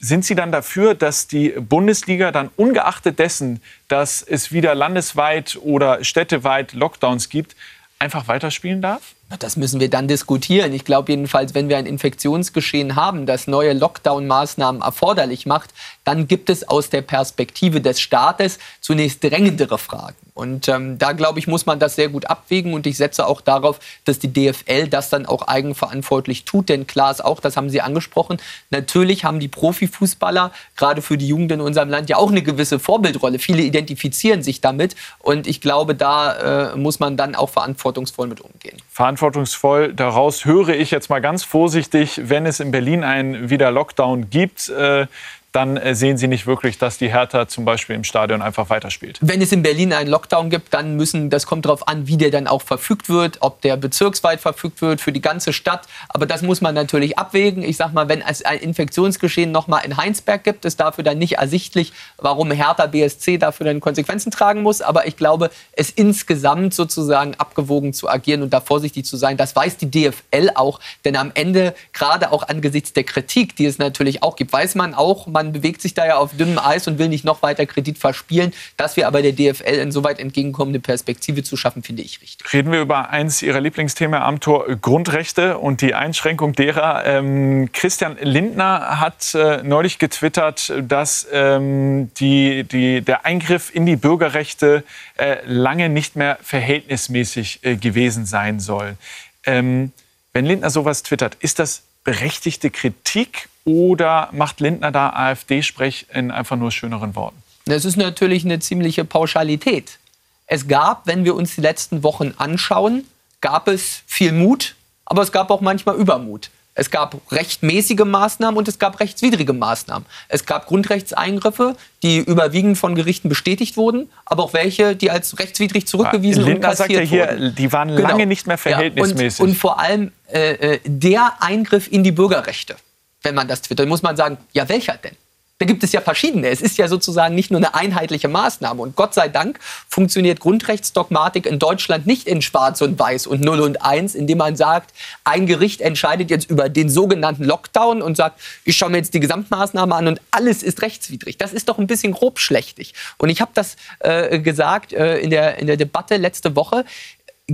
[0.04, 6.02] sind Sie dann dafür, dass die Bundesliga dann ungeachtet dessen, dass es wieder landesweit oder
[6.02, 7.54] städteweit Lockdowns gibt,
[8.00, 9.14] einfach weiterspielen darf?
[9.38, 10.72] Das müssen wir dann diskutieren.
[10.74, 15.70] Ich glaube jedenfalls, wenn wir ein Infektionsgeschehen haben, das neue Lockdown-Maßnahmen erforderlich macht,
[16.04, 20.16] dann gibt es aus der Perspektive des Staates zunächst drängendere Fragen.
[20.34, 22.72] Und ähm, da, glaube ich, muss man das sehr gut abwägen.
[22.72, 26.68] Und ich setze auch darauf, dass die DFL das dann auch eigenverantwortlich tut.
[26.68, 28.38] Denn klar ist auch, das haben Sie angesprochen,
[28.70, 32.78] natürlich haben die Profifußballer, gerade für die Jugend in unserem Land, ja auch eine gewisse
[32.78, 33.38] Vorbildrolle.
[33.38, 34.96] Viele identifizieren sich damit.
[35.18, 38.78] Und ich glaube, da äh, muss man dann auch verantwortungsvoll mit umgehen.
[38.90, 44.30] Verantwortungsvoll, daraus höre ich jetzt mal ganz vorsichtig, wenn es in Berlin einen wieder Lockdown
[44.30, 45.06] gibt, äh,
[45.52, 49.18] dann äh, sehen Sie nicht wirklich, dass die Hertha zum Beispiel im Stadion einfach weiterspielt.
[49.20, 52.30] Wenn es in Berlin einen Lockdown gibt, dann müssen, das kommt darauf an, wie der
[52.30, 55.82] dann auch verfügt wird, ob der bezirksweit verfügt wird für die ganze Stadt.
[56.08, 57.62] Aber das muss man natürlich abwägen.
[57.62, 61.34] Ich sage mal, wenn es ein Infektionsgeschehen nochmal in Heinsberg gibt, ist dafür dann nicht
[61.34, 64.80] ersichtlich, warum Hertha BSC dafür dann Konsequenzen tragen muss.
[64.80, 69.54] Aber ich glaube, es insgesamt sozusagen abgewogen zu agieren und da vorsichtig zu sein, das
[69.54, 70.80] weiß die DFL auch.
[71.04, 74.94] Denn am Ende, gerade auch angesichts der Kritik, die es natürlich auch gibt, weiß man
[74.94, 77.66] auch, man man bewegt sich da ja auf dünnem Eis und will nicht noch weiter
[77.66, 78.52] Kredit verspielen.
[78.76, 82.52] Dass wir aber der DFL insoweit entgegenkommende Perspektive zu schaffen, finde ich richtig.
[82.52, 87.04] Reden wir über eins Ihrer Lieblingsthemen am Tor, Grundrechte und die Einschränkung derer.
[87.04, 93.96] Ähm, Christian Lindner hat äh, neulich getwittert, dass ähm, die, die, der Eingriff in die
[93.96, 94.84] Bürgerrechte
[95.16, 98.96] äh, lange nicht mehr verhältnismäßig äh, gewesen sein soll.
[99.44, 99.92] Ähm,
[100.32, 106.56] wenn Lindner sowas twittert, ist das berechtigte Kritik oder macht Lindner da AfD-Sprech in einfach
[106.56, 107.36] nur schöneren Worten?
[107.66, 109.98] Das ist natürlich eine ziemliche Pauschalität.
[110.46, 113.04] Es gab, wenn wir uns die letzten Wochen anschauen,
[113.40, 116.50] gab es viel Mut, aber es gab auch manchmal Übermut.
[116.74, 120.06] Es gab rechtmäßige Maßnahmen und es gab rechtswidrige Maßnahmen.
[120.28, 125.86] Es gab Grundrechtseingriffe, die überwiegend von Gerichten bestätigt wurden, aber auch welche, die als rechtswidrig
[125.86, 127.54] zurückgewiesen ja, und kassiert sagt ja hier, wurden.
[127.56, 128.08] Die waren genau.
[128.08, 129.38] lange nicht mehr verhältnismäßig.
[129.38, 132.76] Ja, und, und, vor allem äh, äh, der Eingriff in die Bürgerrechte,
[133.22, 135.16] wenn man das twittert, muss man sagen, ja welcher denn?
[135.62, 136.48] Da gibt es ja verschiedene.
[136.48, 138.82] Es ist ja sozusagen nicht nur eine einheitliche Maßnahme.
[138.82, 143.60] Und Gott sei Dank funktioniert Grundrechtsdogmatik in Deutschland nicht in Schwarz und Weiß und Null
[143.60, 148.40] und Eins, indem man sagt, ein Gericht entscheidet jetzt über den sogenannten Lockdown und sagt,
[148.64, 151.38] ich schaue mir jetzt die Gesamtmaßnahme an und alles ist rechtswidrig.
[151.38, 152.94] Das ist doch ein bisschen grobschlächtig.
[153.18, 156.84] Und ich habe das äh, gesagt äh, in, der, in der Debatte letzte Woche.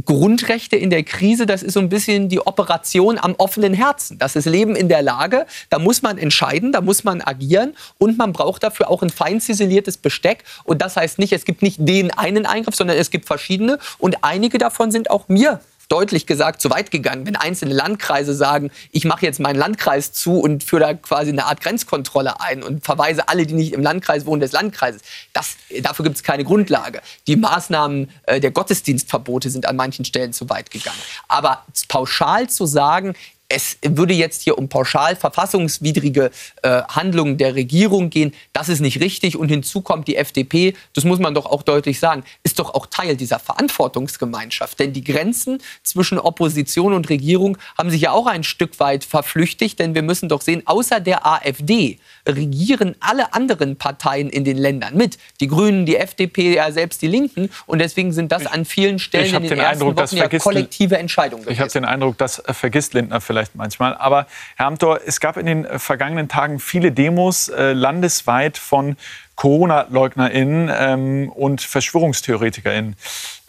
[0.04, 4.18] Grundrechte in der Krise, das ist so ein bisschen die Operation am offenen Herzen.
[4.18, 5.46] Das ist Leben in der Lage.
[5.70, 9.40] Da muss man entscheiden, da muss man agieren und man braucht dafür auch ein fein
[9.40, 10.44] ziseliertes Besteck.
[10.64, 13.78] Und das heißt nicht, es gibt nicht den einen Eingriff, sondern es gibt verschiedene.
[13.98, 17.26] Und einige davon sind auch mir deutlich gesagt zu weit gegangen.
[17.26, 21.46] Wenn einzelne Landkreise sagen, ich mache jetzt meinen Landkreis zu und führe da quasi eine
[21.46, 25.02] Art Grenzkontrolle ein und verweise alle, die nicht im Landkreis wohnen, des Landkreises.
[25.32, 27.00] Das, dafür gibt es keine Grundlage.
[27.26, 30.98] Die Maßnahmen äh, der Gottesdienstverbote sind an manchen Stellen zu weit gegangen.
[31.26, 33.14] Aber pauschal zu sagen,
[33.48, 36.30] es würde jetzt hier um pauschal verfassungswidrige
[36.62, 38.34] äh, Handlungen der Regierung gehen.
[38.52, 39.36] Das ist nicht richtig.
[39.36, 42.86] Und hinzu kommt die FDP, das muss man doch auch deutlich sagen, ist doch auch
[42.86, 44.78] Teil dieser Verantwortungsgemeinschaft.
[44.78, 49.78] Denn die Grenzen zwischen Opposition und Regierung haben sich ja auch ein Stück weit verflüchtigt.
[49.78, 54.94] Denn wir müssen doch sehen, außer der AfD regieren alle anderen Parteien in den Ländern
[54.94, 55.16] mit.
[55.40, 57.48] Die Grünen, die FDP, ja selbst die Linken.
[57.64, 60.98] Und deswegen sind das an vielen Stellen in den, den ersten Eindruck, Wochen ja kollektive
[60.98, 61.46] Entscheidungen.
[61.48, 63.94] Ich habe den Eindruck, das vergisst Lindner vielleicht vielleicht manchmal.
[63.96, 68.96] Aber Herr Amthor, es gab in den äh, vergangenen Tagen viele Demos äh, landesweit von
[69.36, 72.96] Corona-LeugnerInnen ähm, und VerschwörungstheoretikerInnen.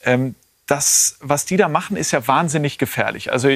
[0.05, 0.35] Ähm,
[0.67, 3.31] das, was die da machen, ist ja wahnsinnig gefährlich.
[3.31, 3.49] Also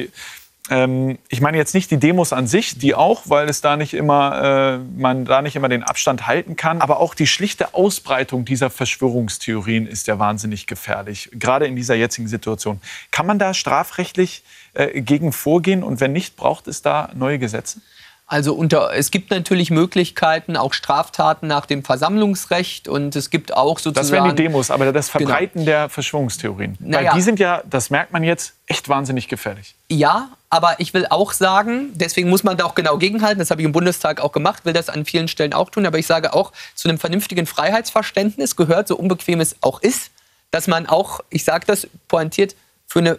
[0.70, 3.94] ähm, ich meine jetzt nicht die Demos an sich, die auch, weil es da nicht
[3.94, 8.44] immer, äh, man da nicht immer den Abstand halten kann, aber auch die schlichte Ausbreitung
[8.44, 12.80] dieser Verschwörungstheorien ist ja wahnsinnig gefährlich, gerade in dieser jetzigen Situation.
[13.12, 14.42] Kann man da strafrechtlich
[14.74, 17.80] äh, gegen vorgehen und wenn nicht, braucht es da neue Gesetze?
[18.26, 23.78] Also unter, es gibt natürlich Möglichkeiten, auch Straftaten nach dem Versammlungsrecht und es gibt auch
[23.78, 24.06] sozusagen...
[24.06, 25.26] Das wären die Demos, aber das genau.
[25.26, 25.64] Verbreiten genau.
[25.66, 26.76] der Verschwörungstheorien.
[26.80, 27.10] Naja.
[27.10, 29.74] Weil die sind ja, das merkt man jetzt, echt wahnsinnig gefährlich.
[29.90, 33.60] Ja, aber ich will auch sagen, deswegen muss man da auch genau gegenhalten, das habe
[33.60, 36.32] ich im Bundestag auch gemacht, will das an vielen Stellen auch tun, aber ich sage
[36.32, 40.10] auch, zu einem vernünftigen Freiheitsverständnis gehört, so unbequem es auch ist,
[40.50, 42.56] dass man auch, ich sage das pointiert,
[42.86, 43.18] für eine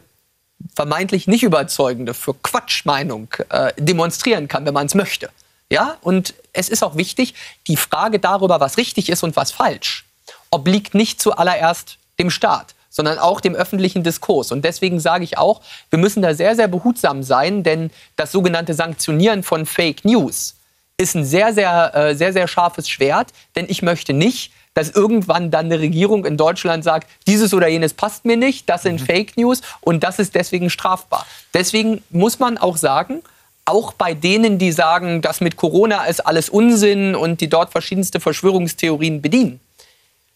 [0.75, 5.29] vermeintlich nicht überzeugende, für Quatschmeinung äh, demonstrieren kann, wenn man es möchte.
[5.69, 7.33] Ja, und es ist auch wichtig,
[7.67, 10.05] die Frage darüber, was richtig ist und was falsch,
[10.51, 14.51] obliegt nicht zuallererst dem Staat, sondern auch dem öffentlichen Diskurs.
[14.51, 18.73] Und deswegen sage ich auch, wir müssen da sehr, sehr behutsam sein, denn das sogenannte
[18.73, 20.55] Sanktionieren von Fake News
[20.97, 25.49] ist ein sehr, sehr, äh, sehr, sehr scharfes Schwert, denn ich möchte nicht, dass irgendwann
[25.49, 29.05] dann eine Regierung in Deutschland sagt, dieses oder jenes passt mir nicht, das sind mhm.
[29.05, 31.25] Fake News und das ist deswegen strafbar.
[31.53, 33.23] Deswegen muss man auch sagen,
[33.63, 38.19] auch bei denen, die sagen, das mit Corona ist alles Unsinn und die dort verschiedenste
[38.19, 39.59] Verschwörungstheorien bedienen.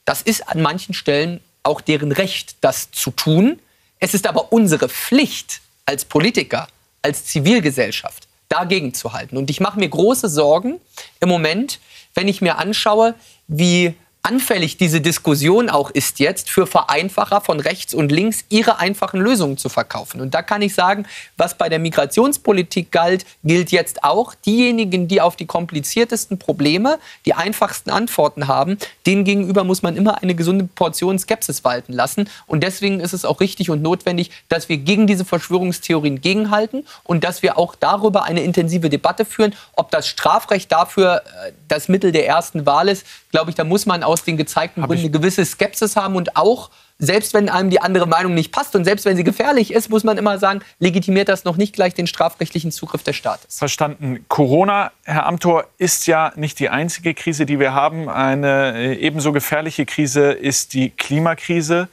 [0.06, 3.60] Das ist an manchen Stellen auch deren Recht, das zu tun.
[4.00, 6.68] Es ist aber unsere Pflicht als Politiker,
[7.02, 9.38] als Zivilgesellschaft, dagegen zu halten.
[9.38, 10.80] Und ich mache mir große Sorgen
[11.20, 11.80] im Moment,
[12.16, 13.14] wenn ich mir anschaue,
[13.48, 19.22] wie anfällig diese Diskussion auch ist jetzt für Vereinfacher von rechts und links, ihre einfachen
[19.22, 20.20] Lösungen zu verkaufen.
[20.20, 21.06] Und da kann ich sagen,
[21.38, 24.36] was bei der Migrationspolitik galt, gilt jetzt auch.
[24.36, 30.22] Diejenigen, die auf die kompliziertesten Probleme die einfachsten Antworten haben, denen gegenüber muss man immer
[30.22, 32.30] eine gesunde Portion Skepsis walten lassen.
[32.46, 37.24] Und deswegen ist es auch richtig und notwendig, dass wir gegen diese Verschwörungstheorien gegenhalten und
[37.24, 42.12] dass wir auch darüber eine intensive Debatte führen, ob das Strafrecht dafür äh, das Mittel
[42.12, 43.06] der ersten Wahl ist.
[43.32, 46.70] Glaube ich, da muss man aus den gezeigten Gründen eine gewisse Skepsis haben und auch
[47.00, 50.04] selbst wenn einem die andere Meinung nicht passt und selbst wenn sie gefährlich ist, muss
[50.04, 53.58] man immer sagen, legitimiert das noch nicht gleich den strafrechtlichen Zugriff des Staates.
[53.58, 54.26] Verstanden.
[54.28, 58.10] Corona, Herr Amthor, ist ja nicht die einzige Krise, die wir haben.
[58.10, 61.88] Eine äh, ebenso gefährliche Krise ist die Klimakrise.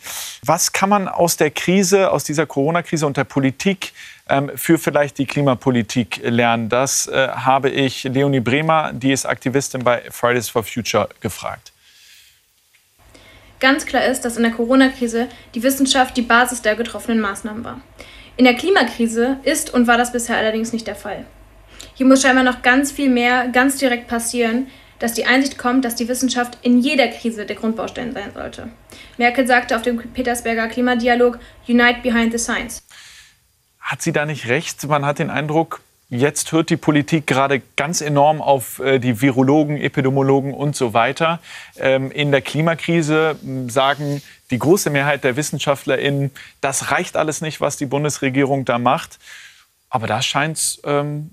[0.44, 3.92] Was kann man aus der Krise, aus dieser Corona-Krise und der Politik
[4.28, 6.68] ähm, für vielleicht die Klimapolitik lernen?
[6.68, 11.70] Das äh, habe ich Leonie Bremer, die ist Aktivistin bei Fridays for Future, gefragt.
[13.60, 17.80] Ganz klar ist, dass in der Corona-Krise die Wissenschaft die Basis der getroffenen Maßnahmen war.
[18.36, 21.24] In der Klimakrise ist und war das bisher allerdings nicht der Fall.
[21.94, 24.66] Hier muss scheinbar noch ganz viel mehr ganz direkt passieren,
[24.98, 28.68] dass die Einsicht kommt, dass die Wissenschaft in jeder Krise der Grundbaustein sein sollte.
[29.16, 31.38] Merkel sagte auf dem Petersberger Klimadialog
[31.68, 32.82] Unite Behind the Science.
[33.80, 34.86] Hat sie da nicht recht?
[34.86, 39.76] Man hat den Eindruck, Jetzt hört die Politik gerade ganz enorm auf äh, die Virologen,
[39.76, 41.40] Epidemiologen und so weiter.
[41.78, 47.76] Ähm, in der Klimakrise sagen die große Mehrheit der WissenschaftlerInnen, das reicht alles nicht, was
[47.76, 49.18] die Bundesregierung da macht.
[49.90, 51.32] Aber da scheint es ähm,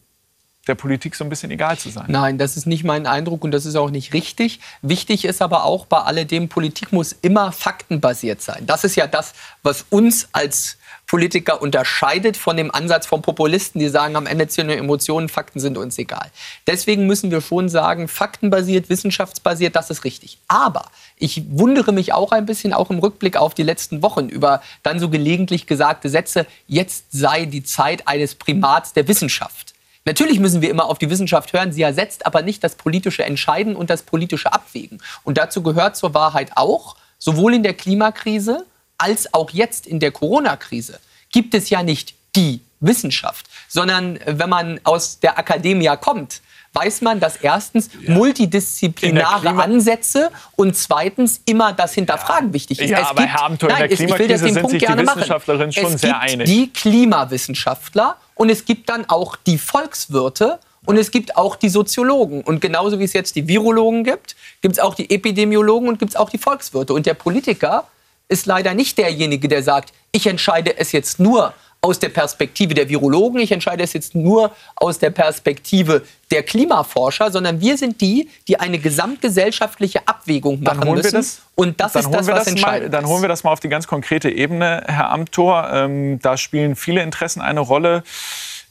[0.67, 2.05] der Politik so ein bisschen egal zu sein.
[2.07, 4.59] Nein, das ist nicht mein Eindruck und das ist auch nicht richtig.
[4.81, 8.65] Wichtig ist aber auch bei alledem, Politik muss immer faktenbasiert sein.
[8.65, 10.77] Das ist ja das, was uns als
[11.13, 15.59] Politiker unterscheidet von dem Ansatz von Populisten, die sagen, am Ende zählen nur Emotionen, Fakten
[15.59, 16.31] sind uns egal.
[16.65, 20.39] Deswegen müssen wir schon sagen, faktenbasiert, wissenschaftsbasiert, das ist richtig.
[20.47, 24.63] Aber ich wundere mich auch ein bisschen, auch im Rückblick auf die letzten Wochen, über
[24.81, 29.75] dann so gelegentlich gesagte Sätze, jetzt sei die Zeit eines Primats der Wissenschaft.
[30.05, 33.75] Natürlich müssen wir immer auf die Wissenschaft hören, sie ersetzt aber nicht das politische Entscheiden
[33.75, 34.99] und das politische Abwägen.
[35.23, 38.65] Und dazu gehört zur Wahrheit auch, sowohl in der Klimakrise
[38.97, 40.99] als auch jetzt in der Corona-Krise
[41.31, 46.41] gibt es ja nicht die Wissenschaft, sondern äh, wenn man aus der Akademie kommt,
[46.73, 48.13] weiß man, dass erstens ja.
[48.13, 52.53] multidisziplinare Ansätze und zweitens immer das Hinterfragen ja.
[52.53, 52.89] wichtig ist.
[52.89, 55.71] Ja, es aber gibt, Herr Amthor, nein, in der Klimakrise sind Punkt sich die Wissenschaftlerinnen
[55.71, 56.49] schon es sehr einig.
[56.49, 61.55] Es gibt die Klimawissenschaftler und es gibt dann auch die Volkswirte und es gibt auch
[61.55, 62.41] die Soziologen.
[62.41, 66.11] Und genauso wie es jetzt die Virologen gibt, gibt es auch die Epidemiologen und gibt
[66.11, 66.93] es auch die Volkswirte.
[66.93, 67.85] Und der Politiker
[68.33, 72.87] ist leider nicht derjenige, der sagt, ich entscheide es jetzt nur aus der Perspektive der
[72.89, 78.29] Virologen, ich entscheide es jetzt nur aus der Perspektive der Klimaforscher, sondern wir sind die,
[78.47, 81.11] die eine gesamtgesellschaftliche Abwägung machen dann holen müssen.
[81.11, 83.59] Wir das, und das ist das, was das mal, Dann holen wir das mal auf
[83.59, 85.69] die ganz konkrete Ebene, Herr Amthor.
[85.71, 88.03] Ähm, da spielen viele Interessen eine Rolle.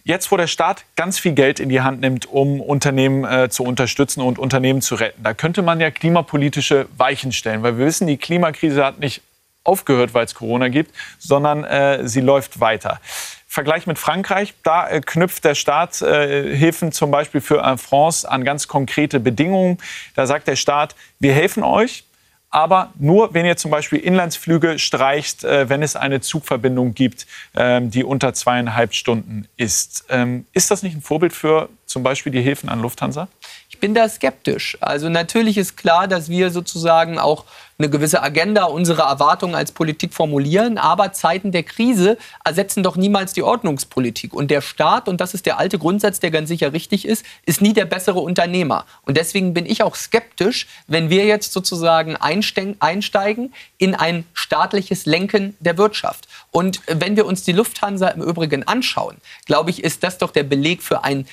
[0.05, 3.63] Jetzt, wo der Staat ganz viel Geld in die Hand nimmt, um Unternehmen äh, zu
[3.63, 8.07] unterstützen und Unternehmen zu retten, da könnte man ja klimapolitische Weichen stellen, weil wir wissen,
[8.07, 9.21] die Klimakrise hat nicht
[9.65, 13.01] aufgehört, weil es Corona gibt, sondern äh, sie läuft weiter.
[13.47, 18.29] Vergleich mit Frankreich, da äh, knüpft der Staat äh, Hilfen zum Beispiel für Air France
[18.29, 19.79] an ganz konkrete Bedingungen.
[20.15, 22.05] Da sagt der Staat, wir helfen euch,
[22.49, 27.91] aber nur, wenn ihr zum Beispiel Inlandsflüge streicht, äh, wenn es eine Zugverbindung gibt, ähm,
[27.91, 30.05] die unter zweieinhalb Stunden ist.
[30.11, 33.29] Ähm, ist das nicht ein Vorbild für zum Beispiel die Hilfen an Lufthansa?
[33.69, 34.79] Ich bin da skeptisch.
[34.81, 37.45] Also natürlich ist klar, dass wir sozusagen auch
[37.83, 43.33] eine gewisse Agenda, unsere Erwartungen als Politik formulieren, aber Zeiten der Krise ersetzen doch niemals
[43.33, 44.35] die Ordnungspolitik.
[44.35, 47.61] Und der Staat, und das ist der alte Grundsatz, der ganz sicher richtig ist, ist
[47.61, 48.85] nie der bessere Unternehmer.
[49.05, 55.57] Und deswegen bin ich auch skeptisch, wenn wir jetzt sozusagen einsteigen in ein staatliches Lenken
[55.59, 56.29] der Wirtschaft.
[56.53, 60.45] Und wenn wir uns die Lufthansa im Übrigen anschauen, glaube ich, ist das doch der
[60.45, 61.27] Beleg für einen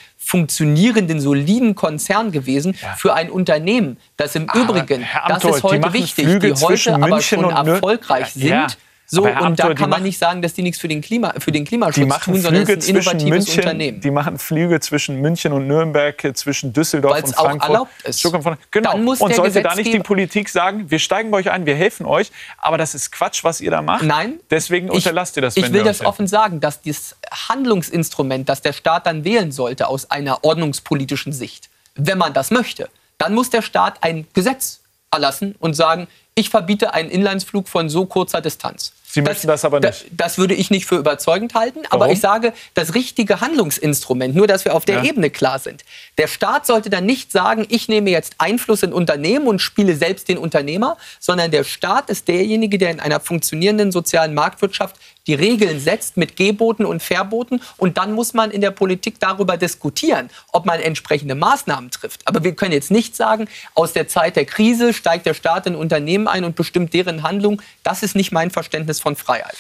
[0.50, 2.94] funktionierenden, soliden Konzern gewesen, ja.
[2.94, 6.96] für ein Unternehmen, das im aber Übrigen, Amthor, das ist heute wichtig, Flüge die heute
[6.96, 8.78] aber schon erfolgreich sind.
[9.12, 11.52] So, und Amthor, da kann man nicht sagen, dass die nichts für den, Klima, für
[11.52, 14.02] den Klimaschutz tun, sondern es ist ein innovatives München, Unternehmen.
[14.02, 17.62] Die machen Flüge zwischen München und Nürnberg, äh, zwischen Düsseldorf Weil's und Frankfurt.
[17.62, 18.24] Auch erlaubt ist.
[18.70, 18.96] Genau.
[18.96, 22.32] und sollte da nicht die Politik sagen, wir steigen bei euch ein, wir helfen euch,
[22.60, 24.04] aber das ist Quatsch, was ihr da macht.
[24.04, 24.40] Nein.
[24.52, 25.58] Deswegen ich, unterlasst ihr das.
[25.58, 27.16] Ich will das offen sagen, dass das
[27.50, 32.90] Handlungsinstrument, das der Staat dann wählen sollte aus einer ordnungspolitischen Sicht, wenn man das möchte,
[33.18, 38.06] dann muss der Staat ein Gesetz erlassen und sagen, ich verbiete einen Inlandsflug von so
[38.06, 38.94] kurzer Distanz.
[39.12, 40.06] Sie möchten das, das aber nicht.
[40.12, 41.80] Das, würde ich nicht für überzeugend halten.
[41.90, 42.04] Warum?
[42.04, 45.04] Aber ich sage, das richtige Handlungsinstrument, nur dass wir auf der ja.
[45.04, 45.84] Ebene klar sind.
[46.20, 50.30] Der Staat sollte dann nicht sagen, ich nehme jetzt Einfluss in Unternehmen und spiele selbst
[50.30, 54.98] den Unternehmer, sondern der Staat ist derjenige, der in einer funktionierenden sozialen Marktwirtschaft
[55.30, 57.62] die Regeln setzt mit Geboten und Verboten.
[57.78, 62.28] Und dann muss man in der Politik darüber diskutieren, ob man entsprechende Maßnahmen trifft.
[62.28, 65.76] Aber wir können jetzt nicht sagen, aus der Zeit der Krise steigt der Staat in
[65.76, 67.62] Unternehmen ein und bestimmt deren Handlung.
[67.84, 69.56] Das ist nicht mein Verständnis von Freiheit.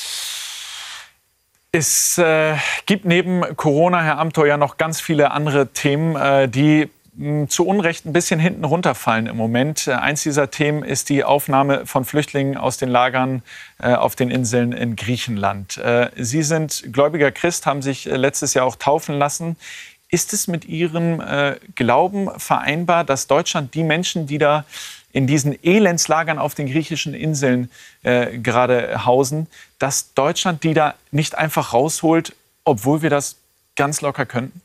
[1.71, 2.55] Es äh,
[2.87, 6.89] gibt neben Corona, Herr Amthor, ja noch ganz viele andere Themen, äh, die
[7.47, 9.87] zu Unrecht ein bisschen hinten runterfallen im Moment.
[9.87, 13.41] Äh, eins dieser Themen ist die Aufnahme von Flüchtlingen aus den Lagern
[13.79, 15.77] äh, auf den Inseln in Griechenland.
[15.77, 19.57] Äh, Sie sind gläubiger Christ, haben sich letztes Jahr auch taufen lassen.
[20.07, 21.21] Ist es mit Ihrem
[21.75, 24.65] Glauben vereinbar, dass Deutschland die Menschen, die da
[25.11, 27.69] in diesen Elendslagern auf den griechischen Inseln
[28.01, 29.45] gerade hausen,
[29.77, 33.35] dass Deutschland die da nicht einfach rausholt, obwohl wir das
[33.75, 34.63] ganz locker könnten?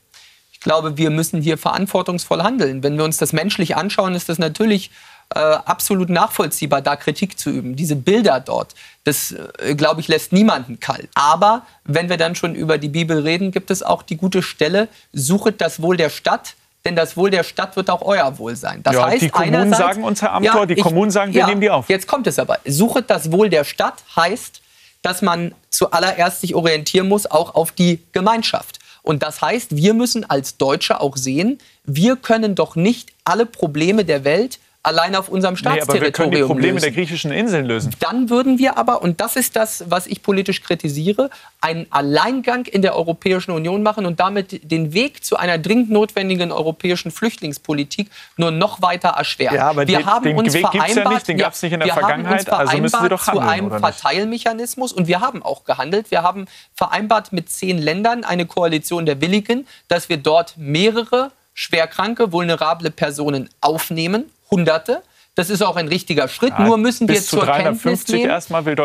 [0.65, 2.83] Glaube, wir müssen hier verantwortungsvoll handeln.
[2.83, 4.91] Wenn wir uns das menschlich anschauen, ist das natürlich
[5.33, 7.75] äh, absolut nachvollziehbar, da Kritik zu üben.
[7.75, 8.73] Diese Bilder dort,
[9.05, 11.07] das, äh, glaube ich, lässt niemanden kalt.
[11.13, 14.87] Aber wenn wir dann schon über die Bibel reden, gibt es auch die gute Stelle,
[15.13, 18.81] suchet das Wohl der Stadt, denn das Wohl der Stadt wird auch euer Wohl sein.
[18.81, 21.47] Das ja, heißt, die Kommunen sagen uns, Herr Amthor, ja, die Kommunen sagen, wir ja,
[21.47, 21.89] nehmen die auf.
[21.89, 22.59] Jetzt kommt es aber.
[22.65, 24.61] Suchet das Wohl der Stadt heißt,
[25.03, 28.79] dass man zuallererst sich orientieren muss, auch auf die Gemeinschaft.
[29.05, 34.03] Und das heißt, wir müssen als Deutsche auch sehen, wir können doch nicht alle Probleme
[34.03, 36.83] der Welt allein auf unserem Staatsterritorium nee, aber wir können die Probleme lösen.
[36.83, 37.95] der griechischen Inseln lösen.
[37.99, 41.29] Dann würden wir aber, und das ist das, was ich politisch kritisiere,
[41.61, 46.51] einen Alleingang in der Europäischen Union machen und damit den Weg zu einer dringend notwendigen
[46.51, 49.55] europäischen Flüchtlingspolitik nur noch weiter erschweren.
[49.55, 51.73] Ja, aber wir den, haben den uns Weg vereinbart, ja nicht, den gab es nicht
[51.73, 55.63] in der Vergangenheit, also müssen wir doch handeln, zu einem Verteilmechanismus und wir haben auch
[55.63, 56.11] gehandelt.
[56.11, 56.45] Wir haben
[56.75, 63.49] vereinbart mit zehn Ländern eine Koalition der Willigen, dass wir dort mehrere schwerkranke, vulnerable Personen
[63.61, 65.01] aufnehmen Hunderte.
[65.33, 66.51] Das ist auch ein richtiger Schritt.
[66.51, 68.29] Ja, Nur müssen wir zur Kenntnis nehmen,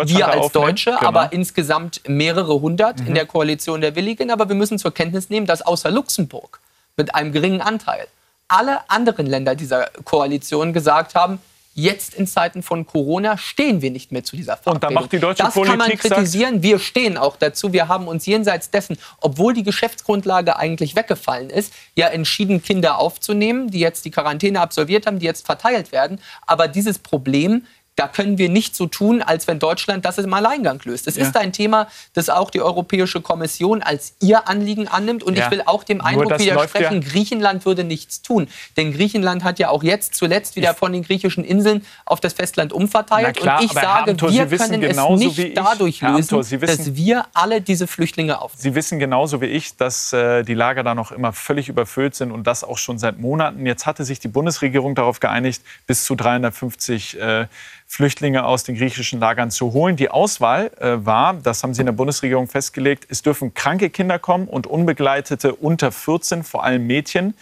[0.09, 0.67] wir als aufnehmen.
[0.67, 1.07] Deutsche, genau.
[1.07, 3.09] aber insgesamt mehrere hundert mhm.
[3.09, 4.31] in der Koalition der Willigen.
[4.31, 6.61] Aber wir müssen zur Kenntnis nehmen, dass außer Luxemburg
[6.97, 8.07] mit einem geringen Anteil
[8.49, 11.39] alle anderen Länder dieser Koalition gesagt haben,
[11.81, 14.75] Jetzt in Zeiten von Corona stehen wir nicht mehr zu dieser Verabredung.
[14.75, 16.62] Und da macht die deutsche das Politik kann man kritisieren.
[16.62, 17.73] Wir stehen auch dazu.
[17.73, 23.71] Wir haben uns jenseits dessen, obwohl die Geschäftsgrundlage eigentlich weggefallen ist, ja entschieden, Kinder aufzunehmen,
[23.71, 26.21] die jetzt die Quarantäne absolviert haben, die jetzt verteilt werden.
[26.47, 27.64] Aber dieses Problem
[27.96, 31.07] da können wir nicht so tun, als wenn Deutschland das im Alleingang löst.
[31.07, 31.24] Es ja.
[31.24, 35.22] ist ein Thema, das auch die Europäische Kommission als ihr Anliegen annimmt.
[35.22, 35.44] Und ja.
[35.44, 37.09] ich will auch dem Eindruck widersprechen, ja.
[37.09, 38.48] Griechenland würde nichts tun.
[38.76, 42.72] Denn Griechenland hat ja auch jetzt zuletzt wieder von den griechischen Inseln auf das Festland
[42.72, 43.37] umverteilt.
[43.37, 47.26] Klar, und ich sage, Amthor, wir können es nicht dadurch lösen, Amthor, wissen, dass wir
[47.35, 48.62] alle diese Flüchtlinge aufnehmen.
[48.62, 52.33] Sie wissen genauso wie ich, dass äh, die Lager da noch immer völlig überfüllt sind
[52.33, 53.66] und das auch schon seit Monaten.
[53.66, 57.46] Jetzt hatte sich die Bundesregierung darauf geeinigt, bis zu 350 äh,
[57.90, 59.96] Flüchtlinge aus den griechischen Lagern zu holen.
[59.96, 64.20] Die Auswahl äh, war, das haben sie in der Bundesregierung festgelegt, es dürfen kranke Kinder
[64.20, 67.35] kommen und unbegleitete unter 14, vor allem Mädchen.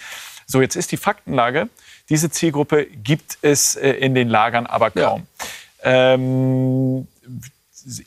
[0.47, 1.69] So, jetzt ist die Faktenlage.
[2.09, 5.27] Diese Zielgruppe gibt es äh, in den Lagern aber kaum.
[5.85, 6.15] Ja.
[6.15, 7.07] Ähm,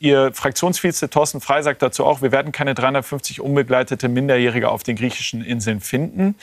[0.00, 4.96] Ihr Fraktionsvize Thorsten Frey sagt dazu auch, wir werden keine 350 unbegleitete Minderjährige auf den
[4.96, 6.34] griechischen Inseln finden,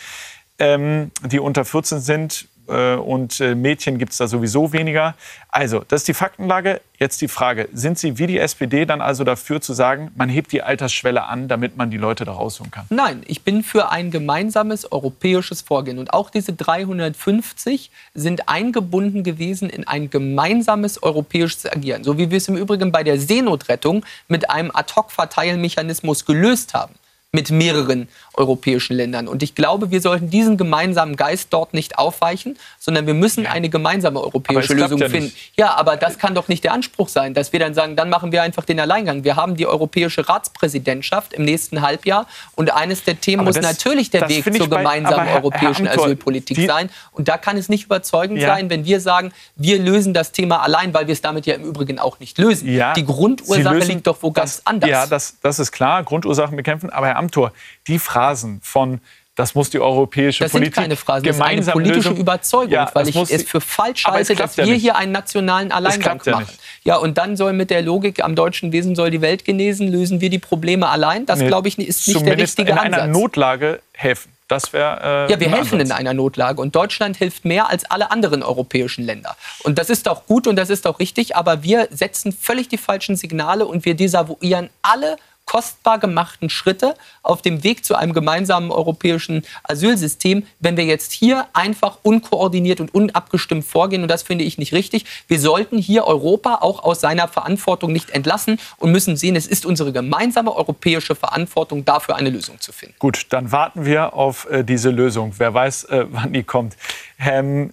[0.60, 2.48] ähm, die unter 14 sind.
[2.70, 5.16] Äh, und äh, Mädchen gibt es da sowieso weniger.
[5.50, 6.82] Also, das ist die Faktenlage.
[7.00, 10.52] Jetzt die Frage, sind Sie wie die SPD dann also dafür zu sagen, man hebt
[10.52, 12.86] die Altersschwelle an, damit man die Leute da rausholen kann?
[12.90, 15.98] Nein, ich bin für ein gemeinsames europäisches Vorgehen.
[15.98, 22.04] Und auch diese 350 sind eingebunden gewesen in ein gemeinsames europäisches Agieren.
[22.04, 26.94] So wie wir es im Übrigen bei der Seenotrettung mit einem Ad-Hoc-Verteilmechanismus gelöst haben.
[27.32, 29.28] Mit mehreren europäischen Ländern.
[29.28, 33.70] Und ich glaube, wir sollten diesen gemeinsamen Geist dort nicht aufweichen, sondern wir müssen eine
[33.70, 35.26] gemeinsame europäische Lösung ja finden.
[35.26, 35.52] Nicht.
[35.56, 38.32] Ja, aber das kann doch nicht der Anspruch sein, dass wir dann sagen, dann machen
[38.32, 39.26] wir einfach den Alleingang.
[39.26, 42.26] Wir haben die europäische Ratspräsidentschaft im nächsten Halbjahr
[42.56, 45.94] und eines der Themen aber muss das, natürlich der Weg zur gemeinsamen bei, europäischen Herr
[45.94, 46.90] Amthor, Asylpolitik die, sein.
[47.12, 48.48] Und da kann es nicht überzeugend ja.
[48.48, 51.64] sein, wenn wir sagen, wir lösen das Thema allein, weil wir es damit ja im
[51.64, 52.68] Übrigen auch nicht lösen.
[52.68, 54.90] Ja, die Grundursache liegt doch wo ganz anders.
[54.90, 56.90] Ja, das, das ist klar, Grundursachen bekämpfen.
[56.90, 57.54] Aber Herr Amthor,
[57.88, 59.02] die Phrasen von
[59.40, 62.18] das muss die europäische das Politik sind keine Phrasen, das ist eine politische Lösung.
[62.18, 66.32] Überzeugung, ja, weil ich es für falsch halte, dass wir hier einen nationalen Alleingang ja
[66.34, 66.48] machen.
[66.48, 66.60] Nicht.
[66.84, 70.20] Ja, und dann soll mit der Logik, am deutschen Wesen soll die Welt genesen, lösen
[70.20, 71.26] wir die Probleme allein.
[71.26, 72.98] Das, nee, glaube ich, ist nicht der richtige in Ansatz.
[72.98, 74.30] in einer Notlage helfen.
[74.50, 75.28] Das wäre.
[75.30, 75.88] Äh, ja, wir helfen Ansatz.
[75.88, 79.38] in einer Notlage und Deutschland hilft mehr als alle anderen europäischen Länder.
[79.64, 82.78] Und das ist auch gut und das ist auch richtig, aber wir setzen völlig die
[82.78, 85.16] falschen Signale und wir desavouieren alle
[85.50, 86.94] kostbar gemachten Schritte
[87.24, 92.94] auf dem Weg zu einem gemeinsamen europäischen Asylsystem, wenn wir jetzt hier einfach unkoordiniert und
[92.94, 94.04] unabgestimmt vorgehen.
[94.04, 95.06] Und das finde ich nicht richtig.
[95.28, 99.66] Wir sollten hier Europa auch aus seiner Verantwortung nicht entlassen und müssen sehen, es ist
[99.66, 102.94] unsere gemeinsame europäische Verantwortung, dafür eine Lösung zu finden.
[103.00, 105.34] Gut, dann warten wir auf äh, diese Lösung.
[105.40, 106.78] Wer weiß, äh, wann die kommt.
[107.20, 107.72] Ähm,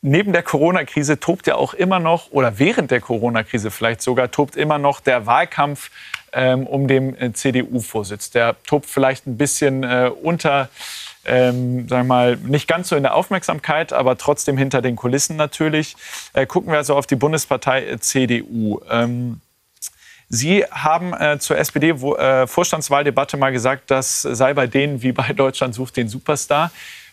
[0.00, 4.56] neben der Corona-Krise tobt ja auch immer noch, oder während der Corona-Krise vielleicht sogar, tobt
[4.56, 5.90] immer noch der Wahlkampf
[6.32, 8.30] ähm, um den äh, CDU-Vorsitz.
[8.30, 10.68] Der tobt vielleicht ein bisschen äh, unter,
[11.24, 15.36] ähm, sagen wir mal, nicht ganz so in der Aufmerksamkeit, aber trotzdem hinter den Kulissen
[15.36, 15.96] natürlich.
[16.32, 18.80] Äh, gucken wir also auf die Bundespartei äh, CDU.
[18.88, 19.40] Ähm,
[20.30, 25.74] Sie haben äh, zur SPD-Vorstandswahldebatte äh, mal gesagt, das sei bei denen wie bei Deutschland
[25.74, 26.70] sucht den Superstar.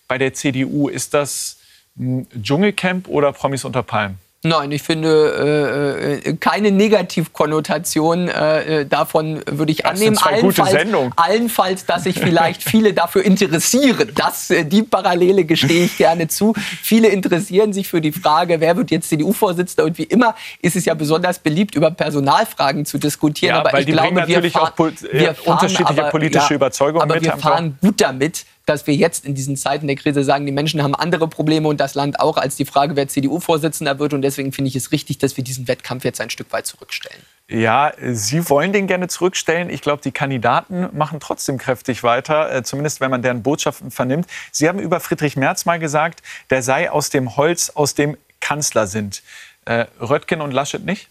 [0.10, 1.58] Bei der CDU ist das
[1.98, 4.20] Dschungelcamp oder Promis unter Palmen?
[4.46, 10.14] Nein, ich finde äh, äh, keine Negativkonnotation äh, äh davon würde ich annehmen.
[10.14, 11.12] Das allenfalls, Sendung.
[11.16, 14.12] allenfalls, dass sich vielleicht viele dafür interessieren.
[14.14, 16.54] Das, äh, die Parallele gestehe ich gerne zu.
[16.56, 20.86] Viele interessieren sich für die Frage, wer wird jetzt CDU-Vorsitzender und wie immer ist es
[20.86, 23.56] ja besonders beliebt, über Personalfragen zu diskutieren.
[23.56, 27.16] Ja, aber ich glaube, wir fahren, auch wir fahren, unterschiedliche aber, politische ja, Überzeugungen aber
[27.16, 27.28] mit.
[27.28, 30.51] Aber wir fahren gut damit, dass wir jetzt in diesen Zeiten der Krise sagen, die
[30.51, 34.13] Menschen haben andere Probleme und das Land auch, als die Frage, wer CDU-Vorsitzender wird.
[34.13, 37.22] Und deswegen finde ich es richtig, dass wir diesen Wettkampf jetzt ein Stück weit zurückstellen.
[37.47, 39.70] Ja, Sie wollen den gerne zurückstellen.
[39.70, 44.26] Ich glaube, die Kandidaten machen trotzdem kräftig weiter, äh, zumindest wenn man deren Botschaften vernimmt.
[44.51, 48.88] Sie haben über Friedrich Merz mal gesagt, der sei aus dem Holz, aus dem Kanzler
[48.88, 49.22] sind.
[49.66, 51.07] Äh, Röttgen und Laschet nicht?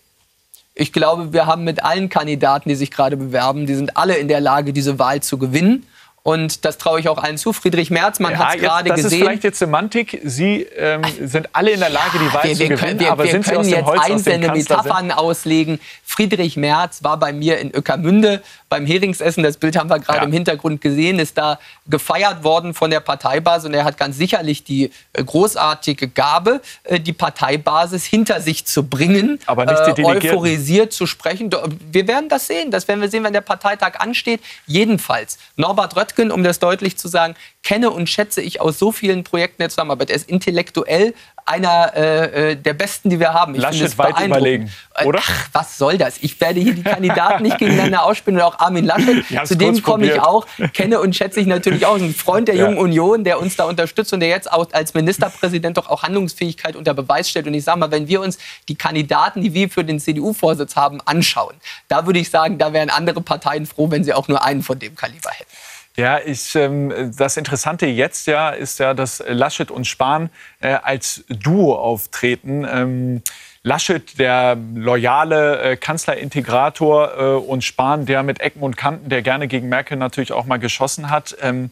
[0.75, 4.27] Ich glaube, wir haben mit allen Kandidaten, die sich gerade bewerben, die sind alle in
[4.27, 5.87] der Lage, diese Wahl zu gewinnen.
[6.27, 7.53] Und das traue ich auch allen zu.
[7.53, 9.05] Friedrich Merz, man ja, hat es gerade gesehen.
[9.05, 10.23] Das ist vielleicht jetzt Semantik.
[10.25, 13.25] Sie ähm, sind alle in der Lage, die Wahl wir, zu gewinnen, können, wir, aber
[13.25, 15.81] wir sind Sie aus dem Holz, jetzt einzelne Metaphern auslegen.
[16.03, 19.43] Friedrich Merz war bei mir in Öckermünde beim Heringsessen.
[19.43, 20.25] Das Bild haben wir gerade ja.
[20.25, 21.19] im Hintergrund gesehen.
[21.19, 26.09] Ist da gefeiert worden von der Parteibasis und er hat ganz sicherlich die äh, großartige
[26.09, 31.51] Gabe, äh, die Parteibasis hinter sich zu bringen, aber nicht die äh, euphorisiert zu sprechen.
[31.93, 32.71] Wir werden das sehen.
[32.71, 34.41] Das werden wir sehen, wenn der Parteitag ansteht.
[34.67, 38.93] Jedenfalls Norbert Röttgen Röttgen, um das deutlich zu sagen, kenne und schätze ich aus so
[38.93, 40.11] vielen Projekten der Zusammenarbeit.
[40.11, 41.15] Er ist intellektuell
[41.47, 43.55] einer äh, äh der besten, die wir haben.
[43.55, 44.71] Ich Laschet weit überlegen,
[45.05, 45.21] oder?
[45.23, 46.19] Ach, was soll das?
[46.21, 49.25] Ich werde hier die Kandidaten nicht gegeneinander ausspielen und auch Armin Laschet.
[49.45, 51.97] Zu dem komme ich auch, kenne und schätze ich natürlich auch.
[51.97, 52.65] Ein Freund der ja.
[52.65, 56.77] Jungen Union, der uns da unterstützt und der jetzt auch als Ministerpräsident doch auch Handlungsfähigkeit
[56.77, 57.47] unter Beweis stellt.
[57.47, 58.39] Und ich sage mal, wenn wir uns
[58.69, 61.55] die Kandidaten, die wir für den CDU-Vorsitz haben, anschauen,
[61.89, 64.79] da würde ich sagen, da wären andere Parteien froh, wenn sie auch nur einen von
[64.79, 65.51] dem Kaliber hätten.
[65.97, 70.29] Ja, ich, ähm, das Interessante jetzt ja ist ja, dass Laschet und Spahn
[70.61, 72.67] äh, als Duo auftreten.
[72.69, 73.23] Ähm,
[73.63, 79.47] Laschet, der loyale äh, Kanzlerintegrator äh, und Spahn, der mit Ecken und Kanten, der gerne
[79.47, 81.37] gegen Merkel natürlich auch mal geschossen hat.
[81.41, 81.71] Ähm,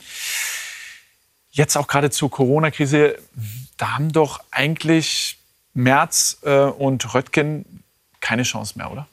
[1.50, 3.18] jetzt auch gerade zur Corona-Krise,
[3.76, 5.36] da haben doch eigentlich
[5.74, 7.82] Merz äh, und Röttgen
[8.20, 9.06] keine Chance mehr, oder?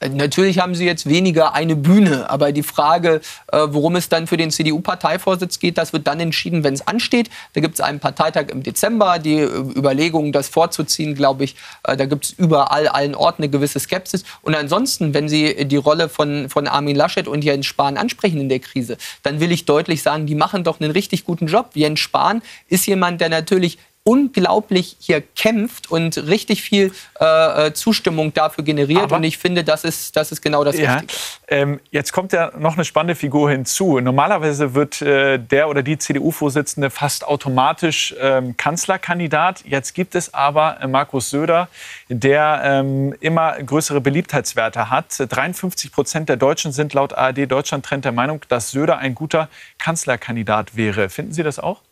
[0.00, 3.20] Natürlich haben sie jetzt weniger eine Bühne, aber die Frage,
[3.52, 7.30] äh, worum es dann für den CDU-Parteivorsitz geht, das wird dann entschieden, wenn es ansteht.
[7.54, 11.96] Da gibt es einen Parteitag im Dezember, die äh, Überlegungen, das vorzuziehen, glaube ich, äh,
[11.96, 14.24] da gibt es überall, allen Orten eine gewisse Skepsis.
[14.42, 18.48] Und ansonsten, wenn Sie die Rolle von, von Armin Laschet und Jens Spahn ansprechen in
[18.48, 21.70] der Krise, dann will ich deutlich sagen, die machen doch einen richtig guten Job.
[21.74, 23.78] Jens Spahn ist jemand, der natürlich
[24.08, 29.02] unglaublich hier kämpft und richtig viel äh, äh Zustimmung dafür generiert.
[29.02, 31.12] Aber und ich finde, das ist, das ist genau das ja, Richtige.
[31.48, 34.00] Ähm, jetzt kommt ja noch eine spannende Figur hinzu.
[34.00, 39.62] Normalerweise wird äh, der oder die CDU-Vorsitzende fast automatisch ähm, Kanzlerkandidat.
[39.66, 41.68] Jetzt gibt es aber äh, Markus Söder,
[42.08, 45.04] der ähm, immer größere Beliebtheitswerte hat.
[45.18, 49.50] 53 Prozent der Deutschen sind laut ARD Deutschland Trend der Meinung, dass Söder ein guter
[49.76, 51.10] Kanzlerkandidat wäre.
[51.10, 51.82] Finden Sie das auch?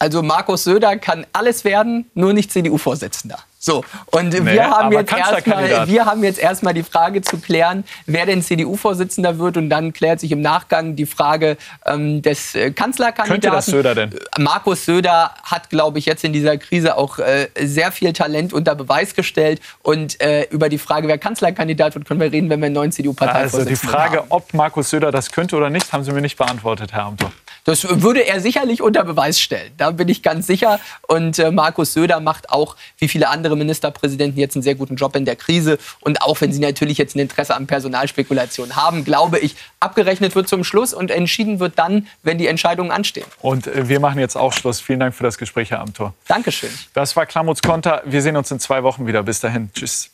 [0.00, 3.38] Also Markus Söder kann alles werden, nur nicht CDU-Vorsitzender.
[3.62, 7.84] So, und nee, wir, haben jetzt erstmal, wir haben jetzt erstmal die Frage zu klären,
[8.06, 9.58] wer denn CDU-Vorsitzender wird.
[9.58, 13.42] Und dann klärt sich im Nachgang die Frage ähm, des äh, Kanzlerkandidaten.
[13.42, 14.18] Könnte das Söder denn?
[14.38, 18.74] Markus Söder hat, glaube ich, jetzt in dieser Krise auch äh, sehr viel Talent unter
[18.74, 19.60] Beweis gestellt.
[19.82, 22.92] Und äh, über die Frage, wer Kanzlerkandidat wird, können wir reden, wenn wir einen neuen
[22.92, 23.94] CDU-Parteivorsitzenden haben.
[23.98, 24.30] Also die Frage, haben.
[24.30, 27.30] ob Markus Söder das könnte oder nicht, haben Sie mir nicht beantwortet, Herr Amthor.
[27.64, 29.72] Das würde er sicherlich unter Beweis stellen.
[29.76, 30.80] Da bin ich ganz sicher.
[31.06, 35.16] Und äh, Markus Söder macht auch, wie viele andere Ministerpräsidenten, jetzt einen sehr guten Job
[35.16, 35.78] in der Krise.
[36.00, 40.48] Und auch wenn sie natürlich jetzt ein Interesse an Personalspekulation haben, glaube ich, abgerechnet wird
[40.48, 43.26] zum Schluss und entschieden wird dann, wenn die Entscheidungen anstehen.
[43.40, 44.80] Und äh, wir machen jetzt auch Schluss.
[44.80, 46.14] Vielen Dank für das Gespräch, Herr Amthor.
[46.26, 46.70] Dankeschön.
[46.94, 48.02] Das war Klamuts Konter.
[48.04, 49.22] Wir sehen uns in zwei Wochen wieder.
[49.22, 49.70] Bis dahin.
[49.74, 50.10] Tschüss.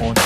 [0.00, 0.20] Und